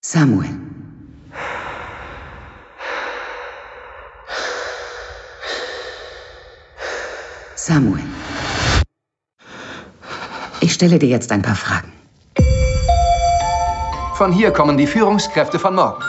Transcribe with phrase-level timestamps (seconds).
[0.00, 0.48] Samuel.
[7.56, 8.04] Samuel.
[10.60, 11.92] Ich stelle dir jetzt ein paar Fragen.
[14.14, 16.02] Von hier kommen die Führungskräfte von morgen.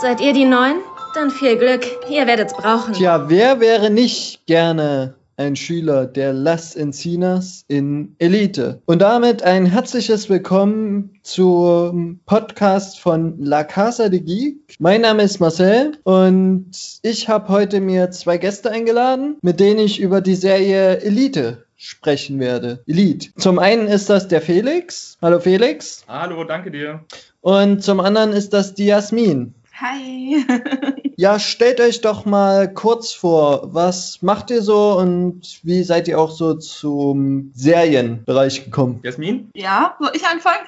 [0.00, 0.76] Seid ihr die Neuen?
[1.14, 1.84] Dann viel Glück.
[2.08, 2.94] Ihr werdet's brauchen.
[2.94, 8.80] Tja, wer wäre nicht gerne ein Schüler der Las Encinas in Elite?
[8.86, 14.76] Und damit ein herzliches Willkommen zum Podcast von La Casa de Geek.
[14.78, 16.70] Mein Name ist Marcel und
[17.02, 22.40] ich habe heute mir zwei Gäste eingeladen, mit denen ich über die Serie Elite sprechen
[22.40, 22.82] werde.
[22.86, 23.30] Elite.
[23.36, 25.18] Zum einen ist das der Felix.
[25.20, 26.04] Hallo Felix.
[26.08, 27.04] Hallo, danke dir.
[27.42, 29.54] Und zum anderen ist das die Jasmin.
[29.80, 30.44] Hi.
[31.18, 36.20] Ja, stellt euch doch mal kurz vor, was macht ihr so und wie seid ihr
[36.20, 39.00] auch so zum Serienbereich gekommen?
[39.02, 39.50] Jasmin?
[39.54, 40.66] Ja, soll ich anfangen?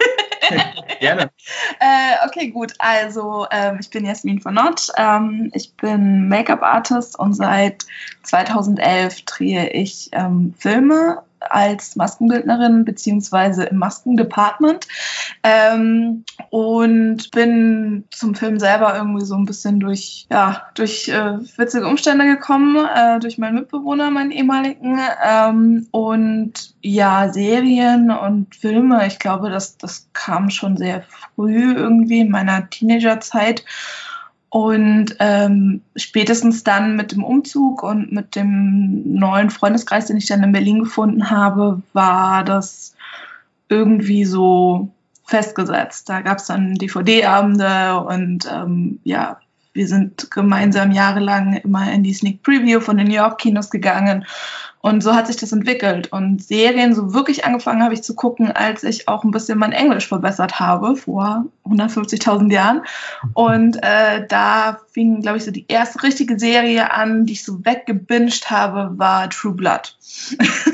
[1.00, 1.30] Gerne.
[1.80, 2.72] äh, okay, gut.
[2.78, 4.88] Also, ähm, ich bin Jasmin von Nott.
[4.96, 7.84] Ähm, ich bin Make-up-Artist und seit
[8.22, 14.86] 2011 drehe ich ähm, Filme als Maskenbildnerin beziehungsweise im Maskendepartment.
[15.42, 21.86] Ähm, und bin zum Film selber irgendwie so ein bisschen durch ja durch äh, witzige
[21.86, 29.06] Umstände gekommen äh, durch meinen Mitbewohner meinen ehemaligen ähm, und ja Serien und Filme.
[29.06, 33.64] Ich glaube das das kam schon sehr früh irgendwie in meiner Teenagerzeit
[34.50, 40.42] und ähm, spätestens dann mit dem Umzug und mit dem neuen Freundeskreis, den ich dann
[40.42, 42.94] in Berlin gefunden habe, war das
[43.68, 44.88] irgendwie so
[45.24, 46.08] festgesetzt.
[46.08, 49.38] Da gab es dann DVD-Abende und ähm, ja,
[49.74, 54.24] wir sind gemeinsam jahrelang immer in die Sneak Preview von den New York Kinos gegangen
[54.80, 56.12] und so hat sich das entwickelt.
[56.12, 59.72] Und Serien, so wirklich angefangen habe ich zu gucken, als ich auch ein bisschen mein
[59.72, 62.82] Englisch verbessert habe, vor 150.000 Jahren.
[63.34, 67.64] Und äh, da fing, glaube ich, so die erste richtige Serie an, die ich so
[67.64, 69.96] weggebinged habe, war True Blood.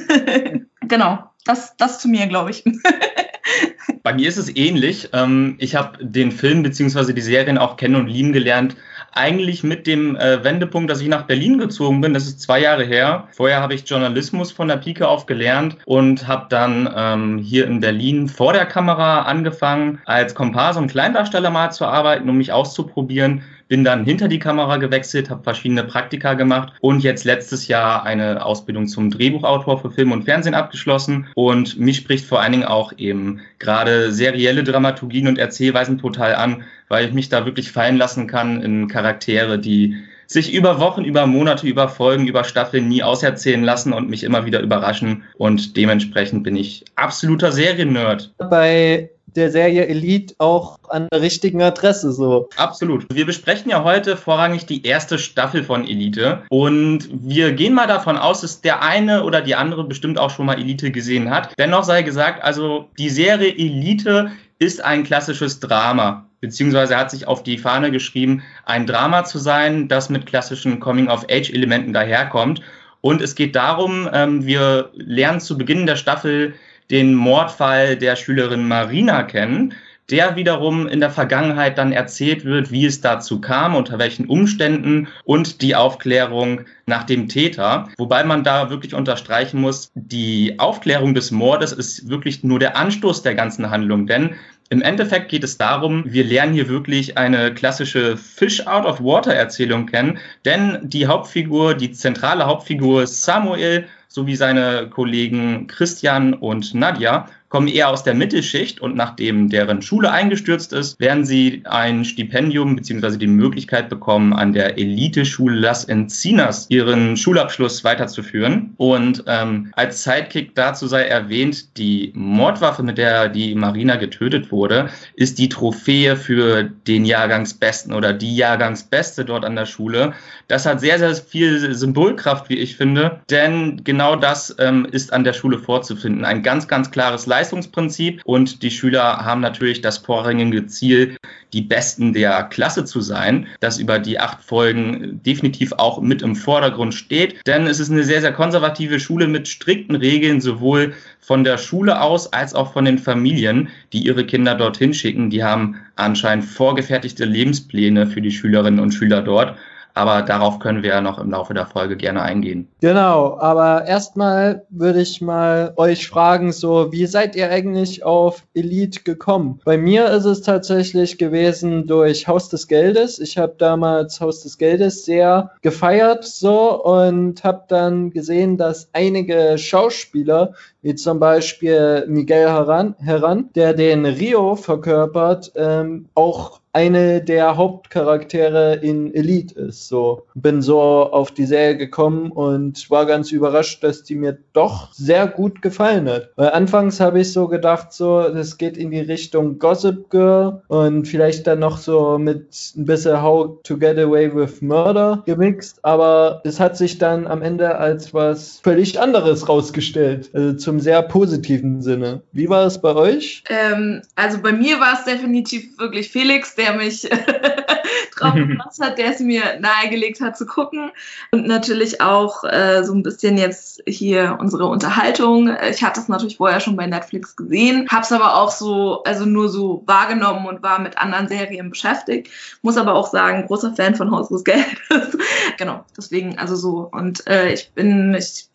[0.80, 2.64] genau, das, das zu mir, glaube ich.
[4.02, 5.08] Bei mir ist es ähnlich.
[5.14, 7.14] Ähm, ich habe den Film bzw.
[7.14, 8.76] die Serien auch kennen und lieben gelernt,
[9.14, 12.14] eigentlich mit dem äh, Wendepunkt, dass ich nach Berlin gezogen bin.
[12.14, 13.28] Das ist zwei Jahre her.
[13.32, 17.80] Vorher habe ich Journalismus von der Pike auf gelernt und habe dann ähm, hier in
[17.80, 23.42] Berlin vor der Kamera angefangen, als Komparse und Kleindarsteller mal zu arbeiten, um mich auszuprobieren
[23.74, 28.46] bin dann hinter die Kamera gewechselt, habe verschiedene Praktika gemacht und jetzt letztes Jahr eine
[28.46, 31.26] Ausbildung zum Drehbuchautor für Film und Fernsehen abgeschlossen.
[31.34, 36.62] Und mich spricht vor allen Dingen auch eben gerade serielle Dramaturgien und Erzählweisen total an,
[36.88, 39.96] weil ich mich da wirklich fallen lassen kann in Charaktere, die
[40.28, 44.46] sich über Wochen, über Monate, über Folgen, über Staffeln nie auserzählen lassen und mich immer
[44.46, 45.24] wieder überraschen.
[45.36, 48.34] Und dementsprechend bin ich absoluter Seriennerd.
[48.38, 52.48] Bei der Serie Elite auch an der richtigen Adresse so.
[52.56, 53.06] Absolut.
[53.12, 58.16] Wir besprechen ja heute vorrangig die erste Staffel von Elite und wir gehen mal davon
[58.16, 61.52] aus, dass der eine oder die andere bestimmt auch schon mal Elite gesehen hat.
[61.58, 67.42] Dennoch sei gesagt, also die Serie Elite ist ein klassisches Drama beziehungsweise hat sich auf
[67.42, 72.60] die Fahne geschrieben, ein Drama zu sein, das mit klassischen Coming-of-Age-Elementen daherkommt.
[73.00, 76.54] Und es geht darum, ähm, wir lernen zu Beginn der Staffel
[76.90, 79.74] den Mordfall der Schülerin Marina kennen,
[80.10, 85.08] der wiederum in der Vergangenheit dann erzählt wird, wie es dazu kam, unter welchen Umständen
[85.24, 87.88] und die Aufklärung nach dem Täter.
[87.96, 93.22] Wobei man da wirklich unterstreichen muss, die Aufklärung des Mordes ist wirklich nur der Anstoß
[93.22, 94.34] der ganzen Handlung, denn
[94.70, 99.32] im Endeffekt geht es darum, wir lernen hier wirklich eine klassische Fish out of water
[99.32, 107.26] Erzählung kennen, denn die Hauptfigur, die zentrale Hauptfigur Samuel sowie seine Kollegen Christian und Nadja
[107.54, 112.74] kommen eher aus der Mittelschicht und nachdem deren Schule eingestürzt ist, werden sie ein Stipendium
[112.74, 113.16] bzw.
[113.16, 118.74] die Möglichkeit bekommen, an der Elite-Schule Las Encinas ihren Schulabschluss weiterzuführen.
[118.76, 124.88] Und ähm, als Sidekick dazu sei erwähnt, die Mordwaffe, mit der die Marina getötet wurde,
[125.14, 130.14] ist die Trophäe für den Jahrgangsbesten oder die Jahrgangsbeste dort an der Schule.
[130.48, 135.22] Das hat sehr, sehr viel Symbolkraft, wie ich finde, denn genau das ähm, ist an
[135.22, 136.24] der Schule vorzufinden.
[136.24, 141.16] Ein ganz, ganz klares Leistung Leistungsprinzip und die Schüler haben natürlich das vorrangige Ziel,
[141.52, 146.36] die Besten der Klasse zu sein, das über die acht Folgen definitiv auch mit im
[146.36, 147.46] Vordergrund steht.
[147.46, 152.00] Denn es ist eine sehr, sehr konservative Schule mit strikten Regeln, sowohl von der Schule
[152.00, 155.28] aus als auch von den Familien, die ihre Kinder dorthin schicken.
[155.28, 159.58] Die haben anscheinend vorgefertigte Lebenspläne für die Schülerinnen und Schüler dort.
[159.94, 162.68] Aber darauf können wir ja noch im Laufe der Folge gerne eingehen.
[162.80, 169.02] Genau, aber erstmal würde ich mal euch fragen, so, wie seid ihr eigentlich auf Elite
[169.04, 169.60] gekommen?
[169.64, 173.20] Bei mir ist es tatsächlich gewesen durch Haus des Geldes.
[173.20, 179.56] Ich habe damals Haus des Geldes sehr gefeiert so und habe dann gesehen, dass einige
[179.58, 187.56] Schauspieler, wie zum Beispiel Miguel Heran, Heran der den Rio verkörpert, ähm, auch eine der
[187.56, 189.88] Hauptcharaktere in Elite ist.
[189.88, 194.92] So bin so auf die Serie gekommen und war ganz überrascht, dass die mir doch
[194.92, 196.30] sehr gut gefallen hat.
[196.36, 201.06] Weil anfangs habe ich so gedacht, so das geht in die Richtung Gossip Girl und
[201.06, 206.40] vielleicht dann noch so mit ein bisschen How to Get Away with Murder gemixt, aber
[206.44, 211.82] es hat sich dann am Ende als was völlig anderes rausgestellt, also zum sehr positiven
[211.82, 212.22] Sinne.
[212.32, 213.44] Wie war es bei euch?
[213.48, 217.08] Ähm, also bei mir war es definitiv wirklich Felix, der der mich
[218.16, 220.90] drauf gemacht hat, der es mir nahegelegt hat zu gucken.
[221.30, 225.54] Und natürlich auch äh, so ein bisschen jetzt hier unsere Unterhaltung.
[225.70, 229.24] Ich hatte es natürlich vorher schon bei Netflix gesehen, habe es aber auch so, also
[229.24, 232.30] nur so wahrgenommen und war mit anderen Serien beschäftigt.
[232.62, 234.64] Muss aber auch sagen, großer Fan von Haus des Geldes.
[235.58, 236.88] genau, deswegen, also so.
[236.90, 238.48] Und äh, ich bin, ich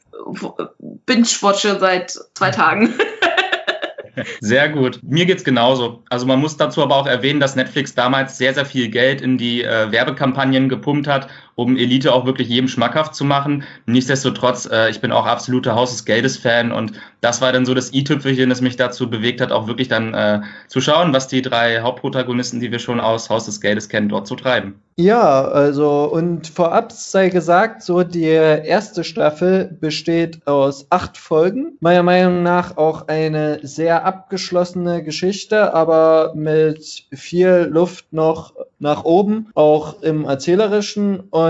[1.05, 2.93] binge-watche seit zwei Tagen.
[4.41, 4.99] Sehr gut.
[5.03, 6.03] Mir geht's genauso.
[6.09, 9.37] Also man muss dazu aber auch erwähnen, dass Netflix damals sehr, sehr viel Geld in
[9.37, 11.27] die äh, Werbekampagnen gepumpt hat,
[11.59, 13.63] um Elite auch wirklich jedem schmackhaft zu machen.
[13.85, 17.93] Nichtsdestotrotz, äh, ich bin auch absoluter Haus des Geldes-Fan und das war dann so das
[17.93, 21.81] i-Tüpfelchen, das mich dazu bewegt hat, auch wirklich dann äh, zu schauen, was die drei
[21.81, 24.79] Hauptprotagonisten, die wir schon aus Haus des Geldes kennen, dort so treiben.
[24.95, 31.77] Ja, also und vorab sei gesagt, so die erste Staffel besteht aus acht Folgen.
[31.79, 39.47] Meiner Meinung nach auch eine sehr abgeschlossene Geschichte, aber mit viel Luft noch nach oben,
[39.55, 41.19] auch im Erzählerischen.
[41.19, 41.48] Und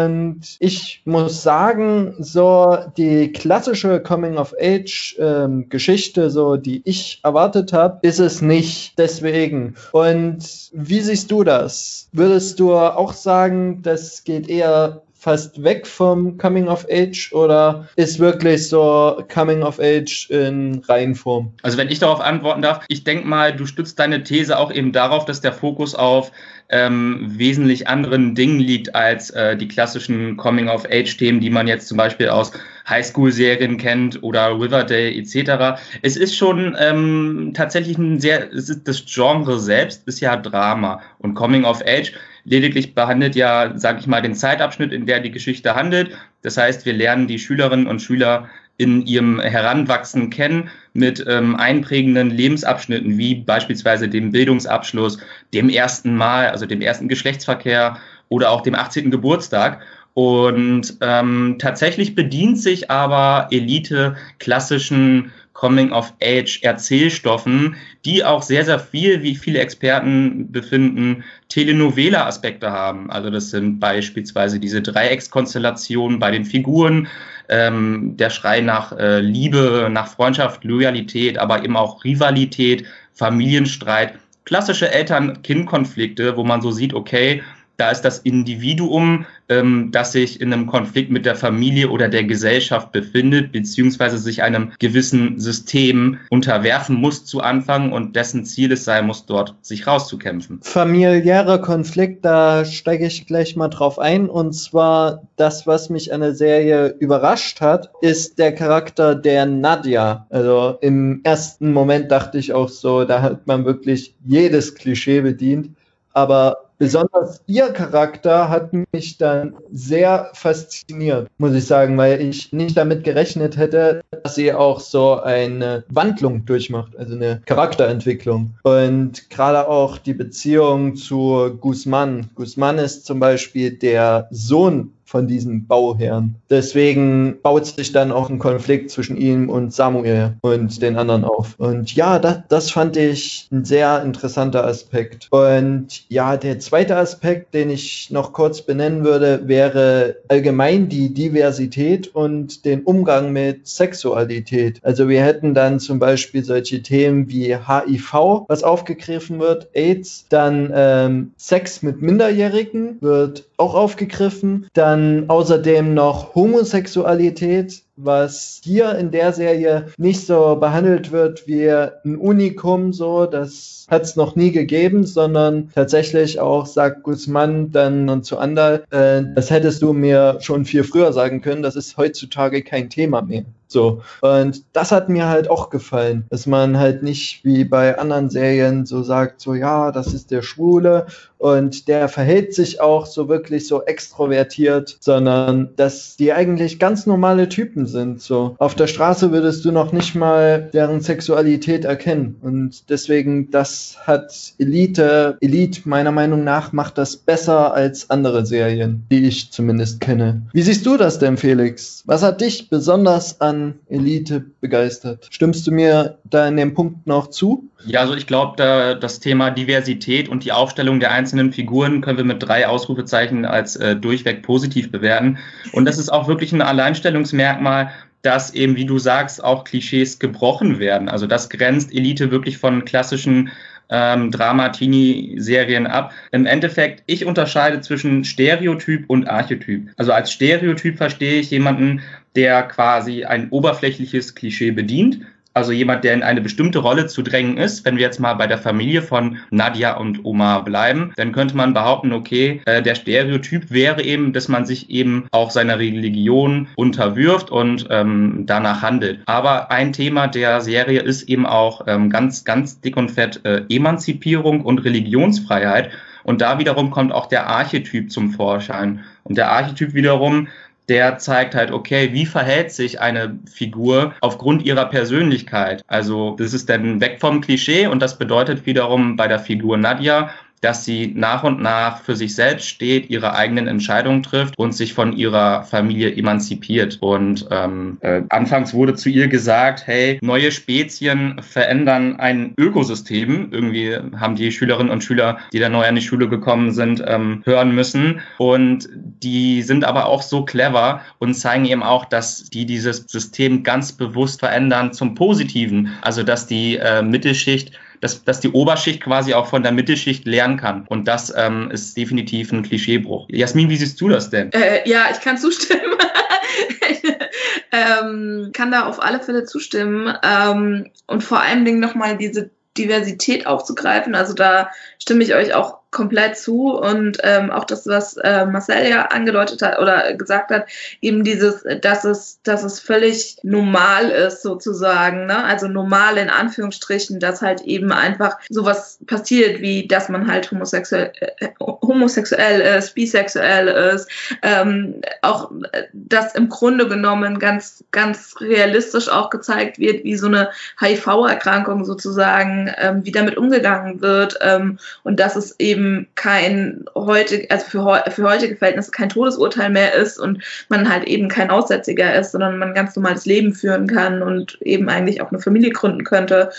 [0.60, 8.98] ich muss sagen, so die klassische Coming-of-Age-Geschichte, so die ich erwartet habe, ist es nicht.
[8.98, 9.76] Deswegen.
[9.92, 12.10] Und wie siehst du das?
[12.12, 18.20] Würdest du auch sagen, das geht eher fast weg vom Coming of Age oder ist
[18.20, 21.52] wirklich so Coming of Age in Reihenform?
[21.62, 24.94] Also wenn ich darauf antworten darf, ich denke mal, du stützt deine These auch eben
[24.94, 26.32] darauf, dass der Fokus auf
[26.70, 32.30] ähm, wesentlich anderen Dingen liegt als äh, die klassischen Coming-of-Age-Themen, die man jetzt zum Beispiel
[32.30, 32.54] aus
[32.88, 35.82] Highschool-Serien kennt oder Riverdale etc.
[36.02, 42.14] Es ist schon ähm, tatsächlich ein sehr, das Genre selbst ist ja Drama und Coming-of-Age
[42.44, 46.18] lediglich behandelt ja, sage ich mal, den Zeitabschnitt, in der die Geschichte handelt.
[46.42, 52.30] Das heißt, wir lernen die Schülerinnen und Schüler in ihrem Heranwachsen kennen mit ähm, einprägenden
[52.30, 55.20] Lebensabschnitten, wie beispielsweise dem Bildungsabschluss,
[55.54, 57.98] dem ersten Mal, also dem ersten Geschlechtsverkehr
[58.30, 59.12] oder auch dem 18.
[59.12, 59.82] Geburtstag.
[60.14, 67.76] Und ähm, tatsächlich bedient sich aber Elite klassischen Coming-of-Age-Erzählstoffen,
[68.06, 73.12] die auch sehr, sehr viel, wie viele Experten befinden, Telenovela-Aspekte haben.
[73.12, 77.10] Also das sind beispielsweise diese Dreieckskonstellationen bei den Figuren,
[77.50, 84.14] ähm, der Schrei nach äh, Liebe, nach Freundschaft, Loyalität, aber eben auch Rivalität, Familienstreit,
[84.46, 87.44] klassische Eltern-Kind-Konflikte, wo man so sieht, okay,
[87.80, 92.26] da ist das Individuum, ähm, das sich in einem Konflikt mit der Familie oder der
[92.26, 98.84] Gesellschaft befindet, beziehungsweise sich einem gewissen System unterwerfen muss zu Anfang und dessen Ziel es
[98.84, 100.60] sein muss, dort sich rauszukämpfen.
[100.62, 104.30] Familiärer Konflikt, da steige ich gleich mal drauf ein.
[104.30, 110.28] Und zwar das, was mich an der Serie überrascht hat, ist der Charakter der Nadja.
[110.30, 115.70] Also im ersten Moment dachte ich auch so, da hat man wirklich jedes Klischee bedient.
[116.12, 122.78] Aber Besonders ihr Charakter hat mich dann sehr fasziniert, muss ich sagen, weil ich nicht
[122.78, 128.52] damit gerechnet hätte, dass sie auch so eine Wandlung durchmacht, also eine Charakterentwicklung.
[128.64, 132.30] Und gerade auch die Beziehung zu Guzman.
[132.34, 136.36] Guzman ist zum Beispiel der Sohn von diesen Bauherren.
[136.52, 141.56] Deswegen baut sich dann auch ein Konflikt zwischen ihm und Samuel und den anderen auf.
[141.58, 145.28] Und ja, das, das fand ich ein sehr interessanter Aspekt.
[145.32, 152.14] Und ja, der zweite Aspekt, den ich noch kurz benennen würde, wäre allgemein die Diversität
[152.14, 154.80] und den Umgang mit Sexualität.
[154.84, 160.72] Also wir hätten dann zum Beispiel solche Themen wie HIV, was aufgegriffen wird, AIDS, dann
[160.72, 169.34] ähm, Sex mit Minderjährigen wird auch aufgegriffen, dann außerdem noch Homosexualität was hier in der
[169.34, 175.06] Serie nicht so behandelt wird wie ein Unikum, so, das hat es noch nie gegeben,
[175.06, 180.84] sondern tatsächlich auch sagt Guzman dann zu Andal, äh, das hättest du mir schon viel
[180.84, 183.46] früher sagen können, das ist heutzutage kein Thema mehr.
[183.70, 184.02] So.
[184.22, 188.88] Und das hat mir halt auch gefallen, dass man halt nicht wie bei anderen Serien
[188.88, 191.06] so sagt, so ja, das ist der Schwule
[191.38, 197.48] und der verhält sich auch so wirklich so extrovertiert, sondern dass die eigentlich ganz normale
[197.48, 198.22] Typen sind.
[198.22, 203.98] So auf der Straße würdest du noch nicht mal deren Sexualität erkennen und deswegen das
[204.04, 210.00] hat Elite, Elite meiner Meinung nach macht das besser als andere Serien, die ich zumindest
[210.00, 210.44] kenne.
[210.54, 212.04] Wie siehst du das denn, Felix?
[212.06, 215.28] Was hat dich besonders an Elite begeistert.
[215.30, 217.70] Stimmst du mir da in dem Punkt noch zu?
[217.86, 222.18] Ja, also ich glaube, da, das Thema Diversität und die Aufstellung der einzelnen Figuren können
[222.18, 225.38] wir mit drei Ausrufezeichen als äh, durchweg positiv bewerten.
[225.72, 227.79] Und das ist auch wirklich ein Alleinstellungsmerkmal,
[228.22, 231.08] dass eben, wie du sagst, auch Klischees gebrochen werden.
[231.10, 233.50] Also das grenzt Elite wirklich von klassischen
[233.90, 236.12] ähm, Drama-Teenie-Serien ab.
[236.32, 239.90] Im Endeffekt, ich unterscheide zwischen Stereotyp und Archetyp.
[239.98, 242.02] Also als Stereotyp verstehe ich jemanden,
[242.36, 245.22] der quasi ein oberflächliches Klischee bedient
[245.54, 247.84] also jemand, der in eine bestimmte Rolle zu drängen ist.
[247.86, 251.74] Wenn wir jetzt mal bei der Familie von Nadia und Oma bleiben, dann könnte man
[251.74, 257.50] behaupten, okay, äh, der Stereotyp wäre eben, dass man sich eben auch seiner Religion unterwirft
[257.50, 259.22] und ähm, danach handelt.
[259.26, 263.64] Aber ein Thema der Serie ist eben auch ähm, ganz, ganz dick und fett äh,
[263.70, 265.90] Emanzipierung und Religionsfreiheit.
[266.24, 269.04] Und da wiederum kommt auch der Archetyp zum Vorschein.
[269.24, 270.48] Und der Archetyp wiederum
[270.90, 275.84] der zeigt halt, okay, wie verhält sich eine Figur aufgrund ihrer Persönlichkeit.
[275.88, 280.32] Also das ist dann weg vom Klischee und das bedeutet wiederum bei der Figur Nadia,
[280.62, 284.94] dass sie nach und nach für sich selbst steht, ihre eigenen Entscheidungen trifft und sich
[284.94, 286.98] von ihrer Familie emanzipiert.
[287.02, 293.50] Und ähm, äh, anfangs wurde zu ihr gesagt, hey, neue Spezien verändern ein Ökosystem.
[293.52, 297.42] Irgendwie haben die Schülerinnen und Schüler, die da neu an die Schule gekommen sind, ähm,
[297.46, 298.22] hören müssen.
[298.38, 303.64] Und die sind aber auch so clever und zeigen eben auch, dass die dieses System
[303.64, 305.90] ganz bewusst verändern zum Positiven.
[306.02, 310.58] Also dass die äh, Mittelschicht dass, dass die Oberschicht quasi auch von der Mittelschicht lernen
[310.58, 310.86] kann.
[310.88, 313.28] Und das ähm, ist definitiv ein Klischeebruch.
[313.30, 314.52] Jasmin, wie siehst du das denn?
[314.54, 315.82] Äh, ja, ich kann zustimmen.
[317.72, 320.14] ähm, kann da auf alle Fälle zustimmen.
[320.24, 324.16] Ähm, und vor allen Dingen nochmal diese Diversität aufzugreifen.
[324.16, 328.88] Also da stimme ich euch auch komplett zu und ähm, auch das, was äh, Marcel
[328.88, 330.68] ja angedeutet hat oder gesagt hat,
[331.02, 335.44] eben dieses, dass es, dass es völlig normal ist sozusagen, ne?
[335.44, 341.12] also normal in Anführungsstrichen, dass halt eben einfach sowas passiert, wie dass man halt homosexuell,
[341.40, 344.10] äh, homosexuell ist, bisexuell ist,
[344.44, 345.52] ähm, auch
[345.94, 352.72] dass im Grunde genommen ganz, ganz realistisch auch gezeigt wird, wie so eine HIV-Erkrankung sozusagen,
[352.78, 358.04] ähm, wie damit umgegangen wird ähm, und dass es eben eben kein heute, also für,
[358.12, 362.58] für heutige Verhältnisse kein Todesurteil mehr ist und man halt eben kein Aussätziger ist, sondern
[362.58, 366.52] man ganz normales Leben führen kann und eben eigentlich auch eine Familie gründen könnte.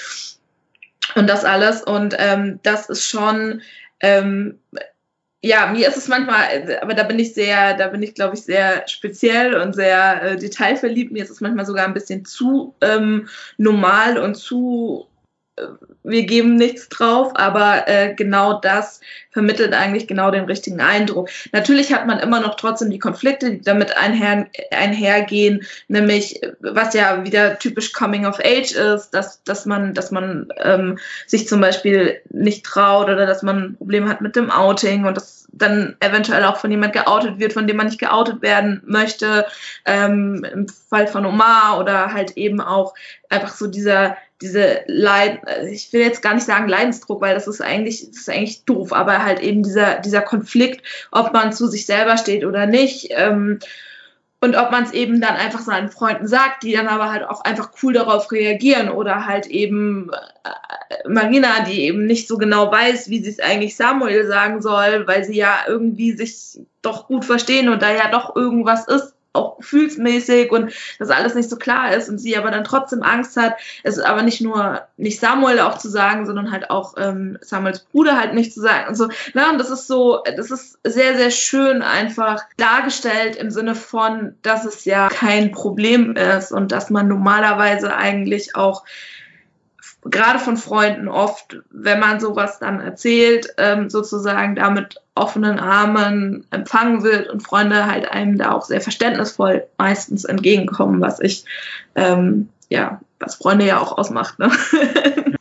[1.15, 1.83] Und das alles.
[1.83, 3.61] Und ähm, das ist schon,
[4.01, 4.59] ähm,
[5.43, 8.43] ja, mir ist es manchmal, aber da bin ich sehr, da bin ich, glaube ich,
[8.43, 11.13] sehr speziell und sehr äh, detailverliebt.
[11.13, 15.11] Mir ist es manchmal sogar ein bisschen zu ähm, normal und zu
[16.03, 21.29] wir geben nichts drauf, aber äh, genau das vermittelt eigentlich genau den richtigen Eindruck.
[21.53, 27.25] Natürlich hat man immer noch trotzdem die Konflikte, die damit einher, einhergehen, nämlich was ja
[27.25, 32.21] wieder typisch Coming of Age ist, dass, dass man, dass man ähm, sich zum Beispiel
[32.31, 36.59] nicht traut oder dass man Probleme hat mit dem Outing und das dann eventuell auch
[36.59, 39.47] von jemand geoutet wird, von dem man nicht geoutet werden möchte,
[39.85, 42.95] ähm, im Fall von Omar oder halt eben auch
[43.29, 45.41] einfach so dieser diese Leid,
[45.71, 48.93] ich will jetzt gar nicht sagen Leidensdruck, weil das ist eigentlich, das ist eigentlich doof,
[48.93, 53.09] aber halt eben dieser, dieser Konflikt, ob man zu sich selber steht oder nicht.
[53.11, 53.61] Ähm,
[54.43, 57.45] und ob man es eben dann einfach seinen Freunden sagt, die dann aber halt auch
[57.45, 60.11] einfach cool darauf reagieren oder halt eben
[60.45, 65.07] äh, Marina, die eben nicht so genau weiß, wie sie es eigentlich Samuel sagen soll,
[65.07, 69.59] weil sie ja irgendwie sich doch gut verstehen und da ja doch irgendwas ist, auch
[69.59, 73.55] gefühlsmäßig und das alles nicht so klar ist und sie aber dann trotzdem Angst hat,
[73.85, 78.19] es aber nicht nur nicht Samuel auch zu sagen, sondern halt auch ähm, Samuels Bruder
[78.19, 79.09] halt nicht zu sagen und so.
[79.35, 84.35] Na, und das ist so, das ist sehr, sehr schön einfach dargestellt im Sinne von,
[84.43, 88.85] dass es ja kein Problem ist und dass man normalerweise eigentlich auch
[90.05, 97.03] gerade von Freunden oft, wenn man sowas dann erzählt, ähm, sozusagen damit offenen Armen empfangen
[97.03, 101.45] wird und Freunde halt einem da auch sehr verständnisvoll meistens entgegenkommen, was ich,
[101.95, 104.39] ähm, ja, was Freunde ja auch ausmacht.
[104.39, 104.51] Ne?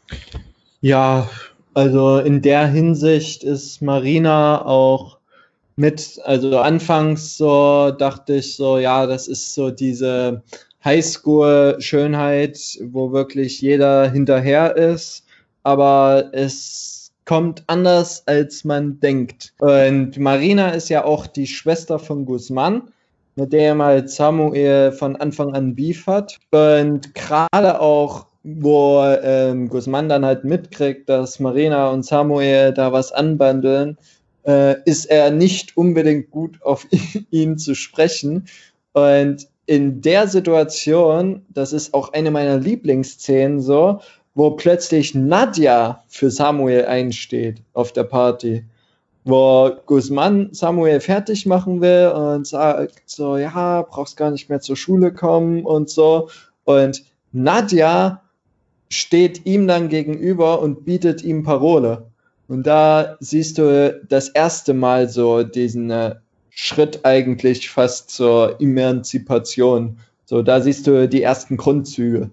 [0.82, 1.30] ja,
[1.74, 5.20] also in der Hinsicht ist Marina auch
[5.78, 10.44] mit, also anfangs so dachte ich so, ja, das ist so diese
[10.84, 15.26] Highschool-Schönheit, wo wirklich jeder hinterher ist,
[15.64, 19.54] aber es kommt anders, als man denkt.
[19.60, 22.90] Und Marina ist ja auch die Schwester von Guzman,
[23.36, 26.40] mit der mal Samuel von Anfang an Beef hat.
[26.50, 33.12] Und gerade auch, wo ähm, Guzman dann halt mitkriegt, dass Marina und Samuel da was
[33.12, 33.98] anbandeln,
[34.48, 36.88] äh, ist er nicht unbedingt gut auf
[37.30, 38.48] ihn zu sprechen.
[38.94, 44.00] Und in der Situation, das ist auch eine meiner Lieblingsszenen so,
[44.34, 48.66] wo plötzlich Nadja für Samuel einsteht auf der Party,
[49.26, 54.76] wo Guzman Samuel fertig machen will und sagt so, ja, brauchst gar nicht mehr zur
[54.76, 56.30] Schule kommen und so.
[56.64, 58.24] Und Nadja
[58.90, 62.08] steht ihm dann gegenüber und bietet ihm Parole.
[62.48, 66.16] Und da siehst du das erste Mal so diesen äh,
[66.62, 69.98] Schritt eigentlich fast zur Emanzipation.
[70.26, 72.32] So, da siehst du die ersten Grundzüge.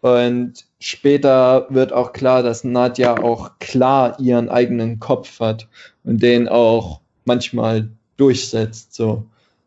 [0.00, 5.68] Und später wird auch klar, dass Nadja auch klar ihren eigenen Kopf hat
[6.02, 8.92] und den auch manchmal durchsetzt.
[8.92, 9.26] So.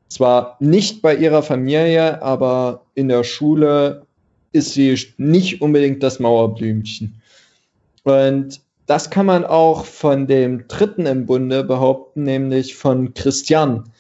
[0.10, 4.06] Zwar nicht bei ihrer Familie, aber in der Schule
[4.52, 7.22] ist sie nicht unbedingt das Mauerblümchen.
[8.04, 13.92] Und das kann man auch von dem dritten im Bunde behaupten, nämlich von Christian,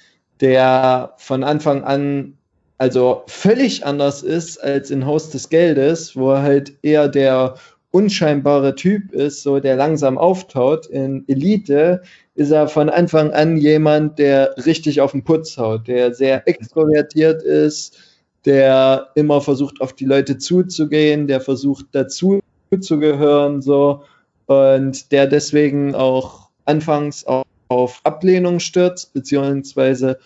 [0.42, 2.38] der von Anfang an
[2.78, 7.56] also völlig anders ist als in Haus des Geldes, wo er halt eher der
[7.92, 10.88] unscheinbare Typ ist, so der langsam auftaut.
[10.88, 12.02] In Elite
[12.36, 17.44] ist er von Anfang an jemand, der richtig auf den Putz haut, der sehr extrovertiert
[17.44, 17.98] ist,
[18.46, 22.42] der immer versucht, auf die Leute zuzugehen, der versucht, dazu
[22.82, 24.02] zu gehören, so
[24.46, 30.20] und der deswegen auch anfangs auf, Ablehnung stürzt, beziehungsweise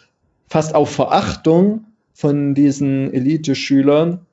[0.50, 4.26] fast auf Verachtung von diesen Elite-Schülern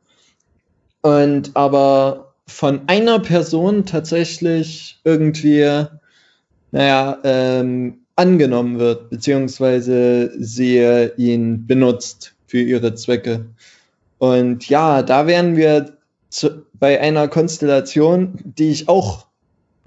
[1.02, 5.86] und aber von einer Person tatsächlich irgendwie,
[6.72, 10.78] naja, ähm, angenommen wird, beziehungsweise sie
[11.16, 13.46] ihn benutzt für ihre Zwecke.
[14.18, 15.98] Und ja, da wären wir
[16.30, 19.26] zu, bei einer Konstellation, die ich auch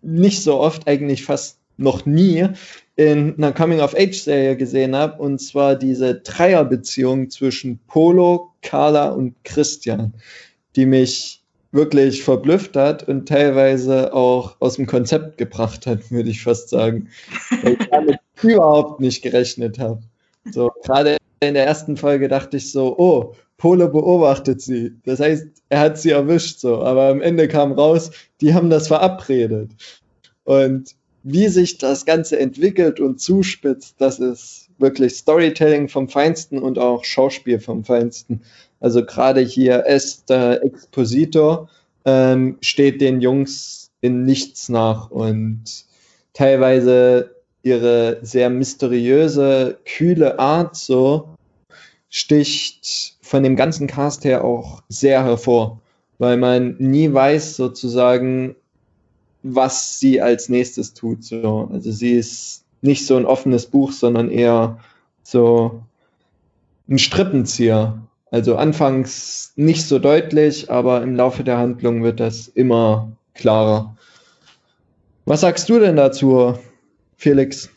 [0.08, 2.48] nicht so oft, eigentlich fast noch nie
[2.96, 10.14] in einer Coming-of-Age-Serie gesehen habe, und zwar diese Dreierbeziehung zwischen Polo, Carla und Christian,
[10.76, 16.42] die mich wirklich verblüfft hat und teilweise auch aus dem Konzept gebracht hat, würde ich
[16.42, 17.10] fast sagen.
[17.62, 20.02] Weil ich damit überhaupt nicht gerechnet habe.
[20.50, 24.94] So, gerade in der ersten Folge dachte ich so, oh, Pole beobachtet sie.
[25.04, 26.82] Das heißt, er hat sie erwischt so.
[26.84, 29.72] Aber am Ende kam raus, die haben das verabredet.
[30.44, 36.78] Und wie sich das Ganze entwickelt und zuspitzt, das ist wirklich Storytelling vom Feinsten und
[36.78, 38.42] auch Schauspiel vom Feinsten.
[38.80, 41.68] Also gerade hier Esther Expositor
[42.06, 45.64] ähm, steht den Jungs in nichts nach und
[46.34, 51.30] teilweise ihre sehr mysteriöse, kühle Art so
[52.10, 55.82] sticht von dem ganzen Cast her auch sehr hervor,
[56.18, 58.56] weil man nie weiß sozusagen,
[59.44, 61.24] was sie als nächstes tut.
[61.24, 61.70] So.
[61.72, 64.80] Also sie ist nicht so ein offenes Buch, sondern eher
[65.24, 65.84] so
[66.90, 68.02] ein Strippenzieher.
[68.32, 73.96] Also anfangs nicht so deutlich, aber im Laufe der Handlung wird das immer klarer.
[75.26, 76.58] Was sagst du denn dazu,
[77.18, 77.70] Felix?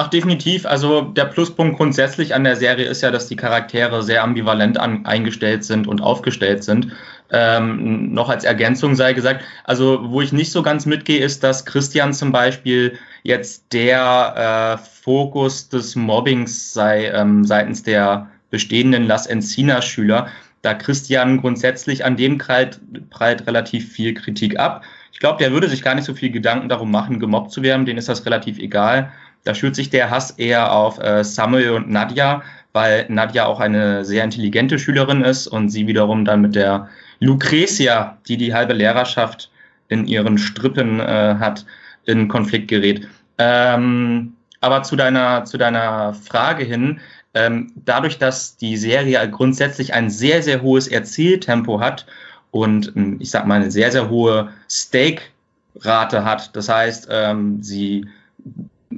[0.00, 0.64] Ach, definitiv.
[0.64, 5.04] Also der Pluspunkt grundsätzlich an der Serie ist ja, dass die Charaktere sehr ambivalent an,
[5.04, 6.92] eingestellt sind und aufgestellt sind.
[7.32, 11.66] Ähm, noch als Ergänzung sei gesagt, also wo ich nicht so ganz mitgehe, ist, dass
[11.66, 19.26] Christian zum Beispiel jetzt der äh, Fokus des Mobbings sei ähm, seitens der bestehenden Las
[19.26, 20.28] Encina-Schüler,
[20.62, 22.78] da Christian grundsätzlich an dem prallt,
[23.10, 24.84] prallt relativ viel Kritik ab.
[25.12, 27.84] Ich glaube, der würde sich gar nicht so viel Gedanken darum machen, gemobbt zu werden,
[27.84, 29.12] denen ist das relativ egal.
[29.48, 32.42] Da schürt sich der Hass eher auf äh, Samuel und Nadja,
[32.74, 38.18] weil Nadja auch eine sehr intelligente Schülerin ist und sie wiederum dann mit der Lucretia,
[38.28, 39.50] die die halbe Lehrerschaft
[39.88, 41.64] in ihren Strippen äh, hat,
[42.04, 43.08] in Konflikt gerät.
[43.38, 47.00] Ähm, aber zu deiner, zu deiner Frage hin,
[47.32, 52.04] ähm, dadurch, dass die Serie grundsätzlich ein sehr, sehr hohes Erzähltempo hat
[52.50, 56.54] und ich sag mal eine sehr, sehr hohe Stake-Rate hat.
[56.54, 58.04] Das heißt, ähm, sie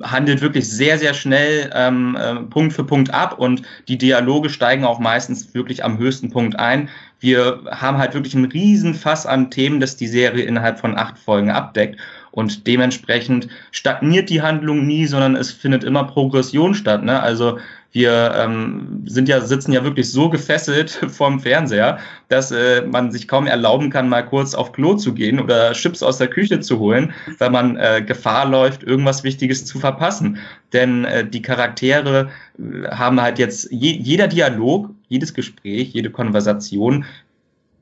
[0.03, 4.85] handelt wirklich sehr, sehr schnell ähm, äh, Punkt für Punkt ab und die Dialoge steigen
[4.85, 6.89] auch meistens wirklich am höchsten Punkt ein.
[7.19, 11.19] Wir haben halt wirklich einen riesen Fass an Themen, das die Serie innerhalb von acht
[11.19, 11.99] Folgen abdeckt.
[12.31, 17.03] Und dementsprechend stagniert die Handlung nie, sondern es findet immer Progression statt.
[17.03, 17.21] Ne?
[17.21, 17.59] Also
[17.93, 21.99] wir ähm, sind ja, sitzen ja wirklich so gefesselt vorm Fernseher,
[22.29, 26.03] dass äh, man sich kaum erlauben kann, mal kurz auf Klo zu gehen oder Chips
[26.03, 30.39] aus der Küche zu holen, weil man äh, Gefahr läuft, irgendwas Wichtiges zu verpassen.
[30.73, 37.05] Denn äh, die Charaktere äh, haben halt jetzt, je, jeder Dialog, jedes Gespräch, jede Konversation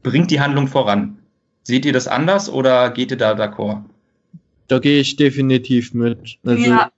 [0.02, 1.18] bringt die Handlung voran.
[1.64, 3.82] Seht ihr das anders oder geht ihr da d'accord?
[4.68, 6.38] Da gehe ich definitiv mit.
[6.46, 6.90] Also ja.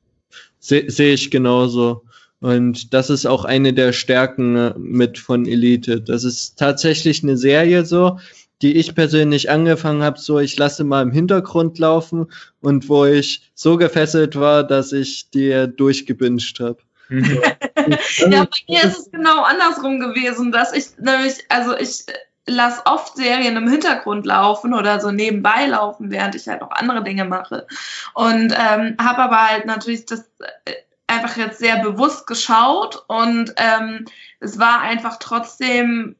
[0.61, 2.05] sehe seh ich genauso.
[2.40, 6.00] Und das ist auch eine der Stärken äh, mit von Elite.
[6.00, 8.18] Das ist tatsächlich eine Serie so,
[8.62, 13.50] die ich persönlich angefangen habe, so ich lasse mal im Hintergrund laufen und wo ich
[13.55, 16.79] so gefesselt war, dass ich dir durchgebünscht habe.
[17.11, 22.05] ja, bei mir ist es genau andersrum gewesen, dass ich nämlich, also ich
[22.46, 27.03] lasse oft Serien im Hintergrund laufen oder so nebenbei laufen, während ich halt auch andere
[27.03, 27.66] Dinge mache.
[28.14, 30.20] Und ähm, habe aber halt natürlich das
[30.64, 30.72] äh,
[31.20, 34.06] einfach jetzt sehr bewusst geschaut und ähm,
[34.40, 36.16] es war einfach trotzdem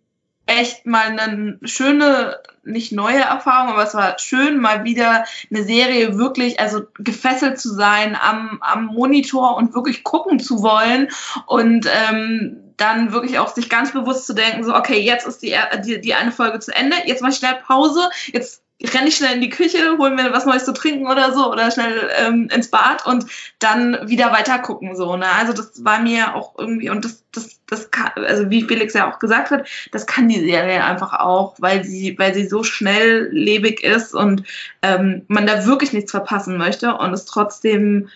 [0.47, 6.19] echt mal eine schöne, nicht neue Erfahrung, aber es war schön, mal wieder eine Serie
[6.19, 11.09] wirklich, also gefesselt zu sein am, am Monitor und wirklich gucken zu wollen
[11.47, 15.55] und ähm, dann wirklich auch sich ganz bewusst zu denken, so, okay, jetzt ist die,
[15.85, 19.35] die, die eine Folge zu Ende, jetzt mache ich schnell Pause, jetzt renne ich schnell
[19.35, 22.71] in die Küche, hol mir was Neues zu trinken oder so oder schnell ähm, ins
[22.71, 23.27] Bad und
[23.59, 25.17] dann wieder weiter gucken so.
[25.17, 25.27] Ne?
[25.39, 29.11] Also das war mir auch irgendwie und das das das kann, also wie Felix ja
[29.11, 33.83] auch gesagt hat, das kann die Serie einfach auch, weil sie weil sie so schnelllebig
[33.85, 34.45] ist und
[34.83, 38.09] ähm, man da wirklich nichts verpassen möchte und es trotzdem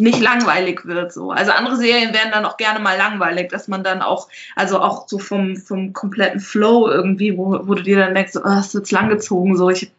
[0.00, 1.30] nicht langweilig wird so.
[1.30, 5.06] Also andere Serien werden dann auch gerne mal langweilig, dass man dann auch, also auch
[5.06, 8.92] so vom, vom kompletten Flow irgendwie, wo, wo du dir dann denkst, oh, das jetzt
[8.92, 9.92] langgezogen, so ich,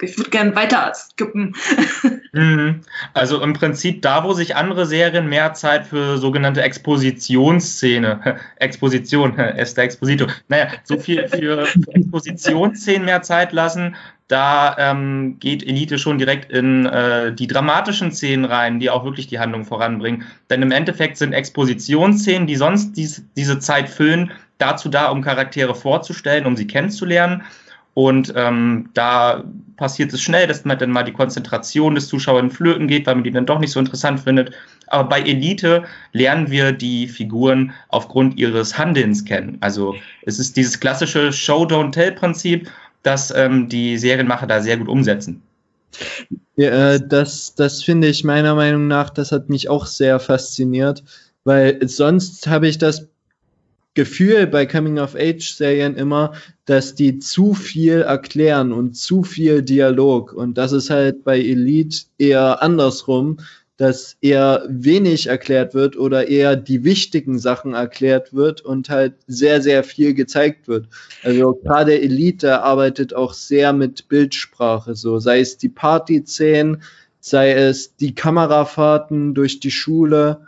[0.00, 1.54] ich würde gerne weiter skippen.
[2.32, 2.82] Mhm.
[3.14, 9.84] Also im Prinzip da, wo sich andere Serien mehr Zeit für sogenannte Expositionsszene, Exposition, Esther
[9.84, 13.96] Exposito, naja, so viel für Expositionsszenen mehr Zeit lassen,
[14.28, 19.26] da ähm, geht Elite schon direkt in äh, die dramatischen Szenen rein, die auch wirklich
[19.26, 20.24] die Handlung voranbringen.
[20.50, 25.74] Denn im Endeffekt sind Expositionsszenen, die sonst dies, diese Zeit füllen, dazu da, um Charaktere
[25.74, 27.42] vorzustellen, um sie kennenzulernen.
[27.94, 29.44] Und ähm, da
[29.76, 33.16] passiert es schnell, dass man dann mal die Konzentration des Zuschauers in Flöten geht, weil
[33.16, 34.52] man die dann doch nicht so interessant findet.
[34.86, 39.58] Aber bei Elite lernen wir die Figuren aufgrund ihres Handelns kennen.
[39.60, 42.68] Also es ist dieses klassische Show-Don't-Tell-Prinzip
[43.02, 45.42] dass ähm, die Serienmacher da sehr gut umsetzen.
[46.56, 51.02] Ja, äh, das, das finde ich meiner Meinung nach, das hat mich auch sehr fasziniert,
[51.44, 53.08] weil sonst habe ich das
[53.98, 56.32] Gefühl bei Coming-of-Age-Serien immer,
[56.66, 60.32] dass die zu viel erklären und zu viel Dialog.
[60.32, 63.38] Und das ist halt bei Elite eher andersrum,
[63.76, 69.62] dass eher wenig erklärt wird oder eher die wichtigen Sachen erklärt wird und halt sehr,
[69.62, 70.86] sehr viel gezeigt wird.
[71.24, 76.82] Also gerade Elite arbeitet auch sehr mit Bildsprache, so sei es die Party-Szenen,
[77.18, 80.46] sei es die Kamerafahrten durch die Schule.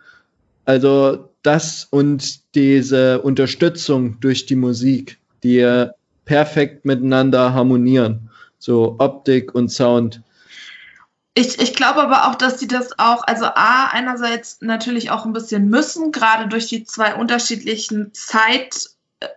[0.64, 5.88] Also das und diese Unterstützung durch die Musik, die
[6.24, 8.30] perfekt miteinander harmonieren.
[8.58, 10.22] So Optik und Sound.
[11.34, 15.32] Ich, ich glaube aber auch, dass sie das auch, also A, einerseits natürlich auch ein
[15.32, 18.90] bisschen müssen, gerade durch die zwei unterschiedlichen Zeitstränge,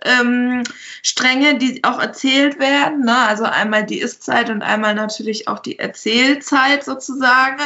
[0.04, 3.06] ähm, die auch erzählt werden.
[3.06, 3.16] Ne?
[3.16, 7.62] Also einmal die Ist-Zeit und einmal natürlich auch die Erzählzeit sozusagen.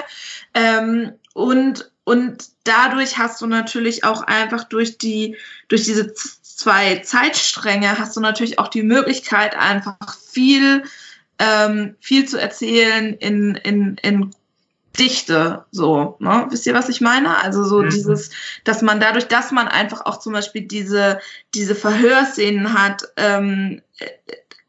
[0.54, 5.36] Ähm, und, und dadurch hast du natürlich auch einfach durch die,
[5.68, 10.84] durch diese zwei Zeitstränge hast du natürlich auch die Möglichkeit, einfach viel
[11.38, 14.32] ähm, viel zu erzählen in, in, in
[14.98, 16.48] Dichte, so, ne?
[16.50, 17.44] Wisst ihr, was ich meine?
[17.44, 17.90] Also so mhm.
[17.90, 18.32] dieses,
[18.64, 21.20] dass man dadurch, dass man einfach auch zum Beispiel diese,
[21.54, 23.82] diese Verhörszenen hat, ähm,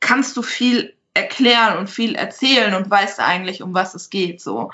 [0.01, 4.73] kannst du viel erklären und viel erzählen und weißt eigentlich, um was es geht, so.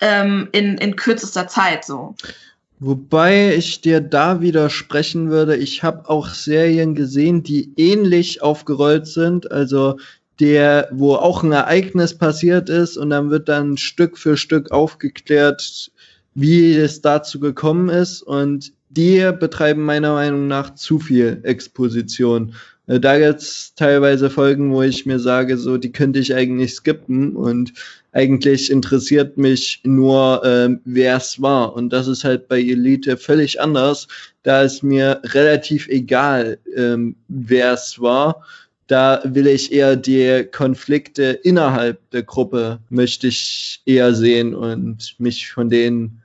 [0.00, 2.14] Ähm, in, in kürzester Zeit, so.
[2.84, 9.52] Wobei ich dir da widersprechen würde, ich habe auch Serien gesehen, die ähnlich aufgerollt sind.
[9.52, 9.98] Also
[10.40, 15.92] der, wo auch ein Ereignis passiert ist und dann wird dann Stück für Stück aufgeklärt,
[16.34, 22.54] wie es dazu gekommen ist und die betreiben meiner Meinung nach zu viel Exposition.
[22.92, 26.74] Äh, da gibt es teilweise Folgen, wo ich mir sage, so, die könnte ich eigentlich
[26.74, 27.72] skippen und
[28.12, 31.74] eigentlich interessiert mich nur, ähm, wer es war.
[31.74, 34.08] Und das ist halt bei Elite völlig anders.
[34.42, 38.44] Da ist mir relativ egal, ähm, wer es war.
[38.86, 45.50] Da will ich eher die Konflikte innerhalb der Gruppe möchte ich eher sehen und mich
[45.50, 46.20] von denen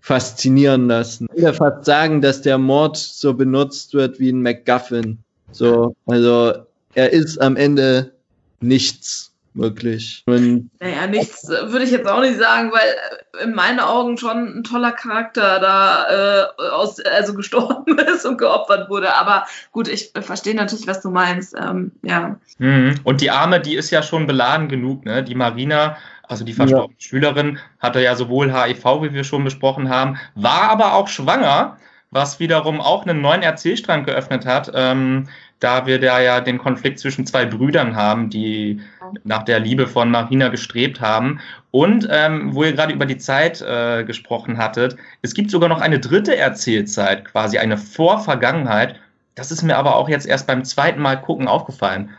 [0.00, 1.26] faszinieren lassen.
[1.34, 5.18] Ich würde fast sagen, dass der Mord so benutzt wird wie ein MacGuffin.
[5.52, 6.52] So, also
[6.94, 8.12] er ist am Ende
[8.60, 10.22] nichts wirklich.
[10.26, 14.58] Und Naja, nichts würde ich jetzt auch nicht sagen, weil äh, in meinen Augen schon
[14.58, 19.14] ein toller Charakter da äh, aus, also gestorben ist und geopfert wurde.
[19.14, 21.54] Aber gut, ich verstehe natürlich, was du meinst.
[21.60, 22.36] Ähm, ja.
[22.58, 22.96] Mhm.
[23.04, 25.22] Und die Arme, die ist ja schon beladen genug, ne?
[25.22, 30.18] Die Marina, also die verstorbene Schülerin, hatte ja sowohl HIV, wie wir schon besprochen haben,
[30.34, 31.78] war aber auch schwanger,
[32.10, 34.70] was wiederum auch einen neuen Erzählstrang geöffnet hat.
[34.74, 35.28] Ähm,
[35.60, 38.80] da wir da ja den Konflikt zwischen zwei Brüdern haben, die
[39.24, 41.40] nach der Liebe von Marina gestrebt haben.
[41.70, 45.80] Und ähm, wo ihr gerade über die Zeit äh, gesprochen hattet, es gibt sogar noch
[45.80, 48.96] eine dritte Erzählzeit, quasi eine Vorvergangenheit.
[49.34, 52.10] Das ist mir aber auch jetzt erst beim zweiten Mal gucken aufgefallen.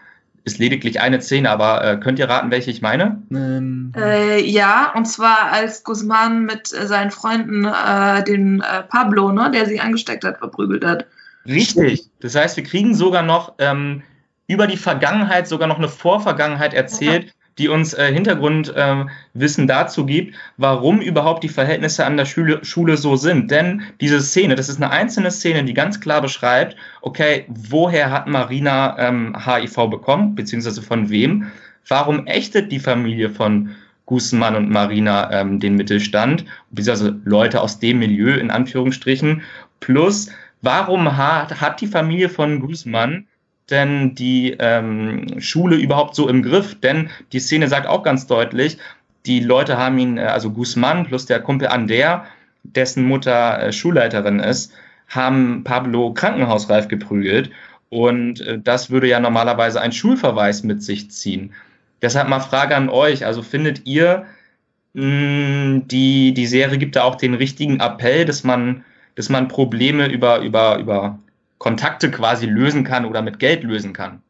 [0.49, 3.21] Ist lediglich eine Szene, aber äh, könnt ihr raten, welche ich meine?
[3.29, 9.31] ähm, Äh, ja, und zwar als Guzman mit äh, seinen Freunden äh, den äh, Pablo,
[9.31, 11.05] ne, der sie angesteckt hat, verprügelt hat.
[11.45, 12.09] Richtig.
[12.19, 14.01] Das heißt, wir kriegen sogar noch ähm,
[14.47, 21.01] über die Vergangenheit sogar noch eine Vorvergangenheit erzählt, die uns äh, Hintergrundwissen dazu gibt, warum
[21.01, 23.51] überhaupt die Verhältnisse an der Schule, Schule so sind.
[23.51, 28.27] Denn diese Szene, das ist eine einzelne Szene, die ganz klar beschreibt, okay, woher hat
[28.27, 31.47] Marina ähm, HIV bekommen, beziehungsweise von wem?
[31.87, 37.99] Warum ächtet die Familie von Guzman und Marina ähm, den Mittelstand, beziehungsweise Leute aus dem
[37.99, 39.41] Milieu in Anführungsstrichen?
[39.79, 40.29] Plus,
[40.61, 43.27] warum hat, hat die Familie von Guzman
[43.71, 46.79] denn die ähm, Schule überhaupt so im Griff?
[46.79, 48.77] Denn die Szene sagt auch ganz deutlich,
[49.25, 52.25] die Leute haben ihn, äh, also Guzman plus der Kumpel Ander,
[52.63, 54.73] dessen Mutter äh, Schulleiterin ist,
[55.07, 57.51] haben Pablo krankenhausreif geprügelt.
[57.89, 61.53] Und äh, das würde ja normalerweise einen Schulverweis mit sich ziehen.
[62.01, 63.25] Deshalb mal Frage an euch.
[63.25, 64.25] Also findet ihr,
[64.93, 68.83] mh, die, die Serie gibt da auch den richtigen Appell, dass man,
[69.15, 71.19] dass man Probleme über, über, über
[71.59, 74.23] Kontakte quasi lösen kann oder mit Geld lösen kann?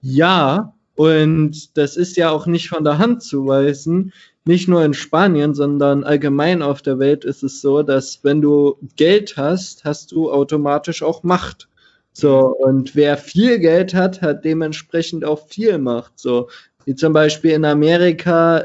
[0.00, 4.12] Ja, und das ist ja auch nicht von der Hand zu weisen.
[4.44, 8.76] Nicht nur in Spanien, sondern allgemein auf der Welt ist es so, dass wenn du
[8.96, 11.68] Geld hast, hast du automatisch auch Macht.
[12.12, 16.18] So, und wer viel Geld hat, hat dementsprechend auch viel Macht.
[16.18, 16.48] So,
[16.84, 18.64] wie zum Beispiel in Amerika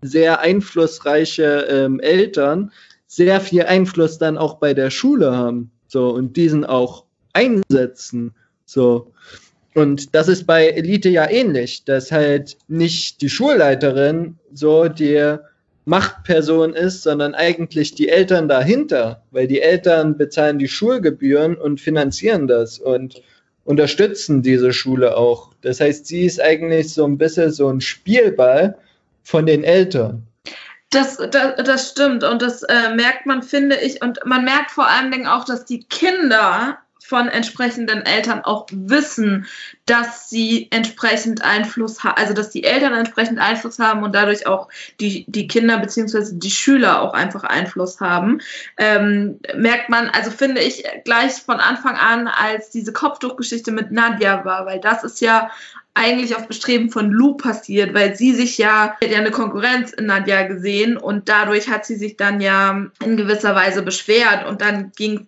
[0.00, 2.72] sehr einflussreiche ähm, Eltern
[3.06, 5.72] sehr viel Einfluss dann auch bei der Schule haben.
[5.88, 8.34] So, und diesen auch einsetzen.
[8.64, 9.12] So.
[9.74, 15.36] Und das ist bei Elite ja ähnlich, dass halt nicht die Schulleiterin so die
[15.84, 22.46] Machtperson ist, sondern eigentlich die Eltern dahinter, weil die Eltern bezahlen die Schulgebühren und finanzieren
[22.46, 23.22] das und
[23.64, 25.52] unterstützen diese Schule auch.
[25.62, 28.78] Das heißt, sie ist eigentlich so ein bisschen so ein Spielball
[29.22, 30.26] von den Eltern.
[30.90, 34.02] Das, das, das stimmt und das äh, merkt man, finde ich.
[34.02, 36.78] Und man merkt vor allen Dingen auch, dass die Kinder
[37.10, 39.46] von entsprechenden Eltern auch wissen,
[39.90, 44.68] dass sie entsprechend Einfluss haben, also dass die Eltern entsprechend Einfluss haben und dadurch auch
[45.00, 48.40] die, die Kinder beziehungsweise die Schüler auch einfach Einfluss haben.
[48.76, 54.44] Ähm, merkt man, also finde ich gleich von Anfang an, als diese Kopftuchgeschichte mit Nadja
[54.44, 55.50] war, weil das ist ja
[55.94, 59.92] eigentlich auf Bestreben von Lou passiert, weil sie sich ja, sie hat ja eine Konkurrenz
[59.92, 64.60] in Nadja gesehen und dadurch hat sie sich dann ja in gewisser Weise beschwert und
[64.60, 65.26] dann ging,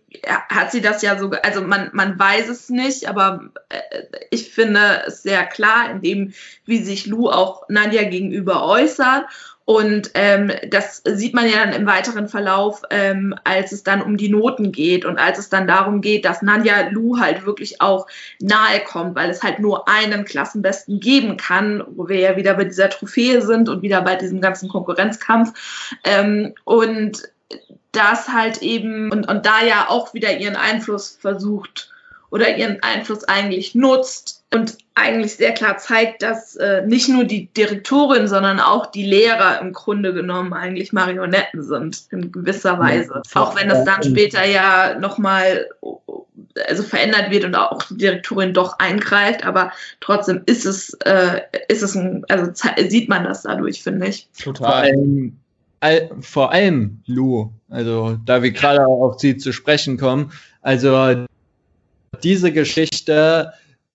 [0.49, 5.23] hat sie das ja so, also man, man weiß es nicht, aber äh, finde es
[5.23, 6.33] sehr klar, in dem,
[6.65, 9.27] wie sich Lou auch Nadja gegenüber äußert.
[9.65, 14.17] Und ähm, das sieht man ja dann im weiteren Verlauf, ähm, als es dann um
[14.17, 18.09] die Noten geht und als es dann darum geht, dass Nadja Lu halt wirklich auch
[18.41, 22.65] nahe kommt, weil es halt nur einen Klassenbesten geben kann, wo wir ja wieder bei
[22.65, 25.53] dieser Trophäe sind und wieder bei diesem ganzen Konkurrenzkampf.
[26.03, 27.23] Ähm, und
[27.93, 31.91] das halt eben, und, und da ja auch wieder ihren Einfluss versucht
[32.31, 37.47] oder ihren Einfluss eigentlich nutzt und eigentlich sehr klar zeigt, dass äh, nicht nur die
[37.47, 43.23] Direktorin, sondern auch die Lehrer im Grunde genommen eigentlich Marionetten sind, in gewisser Weise.
[43.35, 45.67] Ja, auch wenn das dann später ja nochmal
[46.69, 51.83] also verändert wird und auch die Direktorin doch eingreift, aber trotzdem ist es, äh, ist
[51.83, 52.53] es ein, also
[52.89, 54.29] sieht man das dadurch, finde ich.
[54.39, 54.67] Total.
[54.67, 55.37] Vor allem,
[55.81, 61.25] all, vor allem Lou, also da wir gerade auf sie zu sprechen kommen, also
[62.23, 63.53] diese Geschichte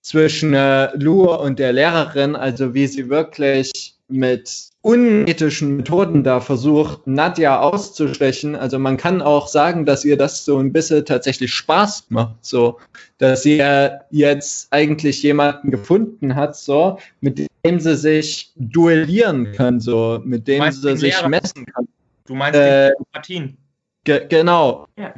[0.08, 7.06] zwischen äh, Lou und der Lehrerin, also wie sie wirklich mit unethischen Methoden da versucht,
[7.08, 8.56] Nadja auszustechen.
[8.56, 12.80] Also man kann auch sagen, dass ihr das so ein bisschen tatsächlich Spaß macht, so,
[13.18, 19.82] dass sie ja jetzt eigentlich jemanden gefunden hat, so, mit dem sie sich duellieren kann,
[19.82, 21.28] so, mit dem sie sich Lehrer?
[21.28, 21.86] messen kann.
[22.28, 23.58] Du meinst äh, Martin?
[24.06, 24.88] Ge genau.
[24.98, 25.14] Ja.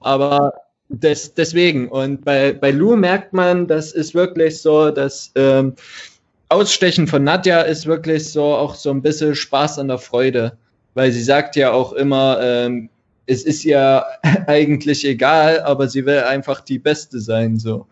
[0.00, 0.52] Aber
[0.88, 1.88] des, deswegen.
[1.88, 5.74] Und bei, bei Lou merkt man, das ist wirklich so, dass ähm,
[6.48, 10.56] Ausstechen von Nadja ist wirklich so auch so ein bisschen Spaß an der Freude,
[10.94, 12.88] weil sie sagt ja auch immer, ähm,
[13.26, 14.06] es ist ja
[14.46, 17.86] eigentlich egal, aber sie will einfach die Beste sein so.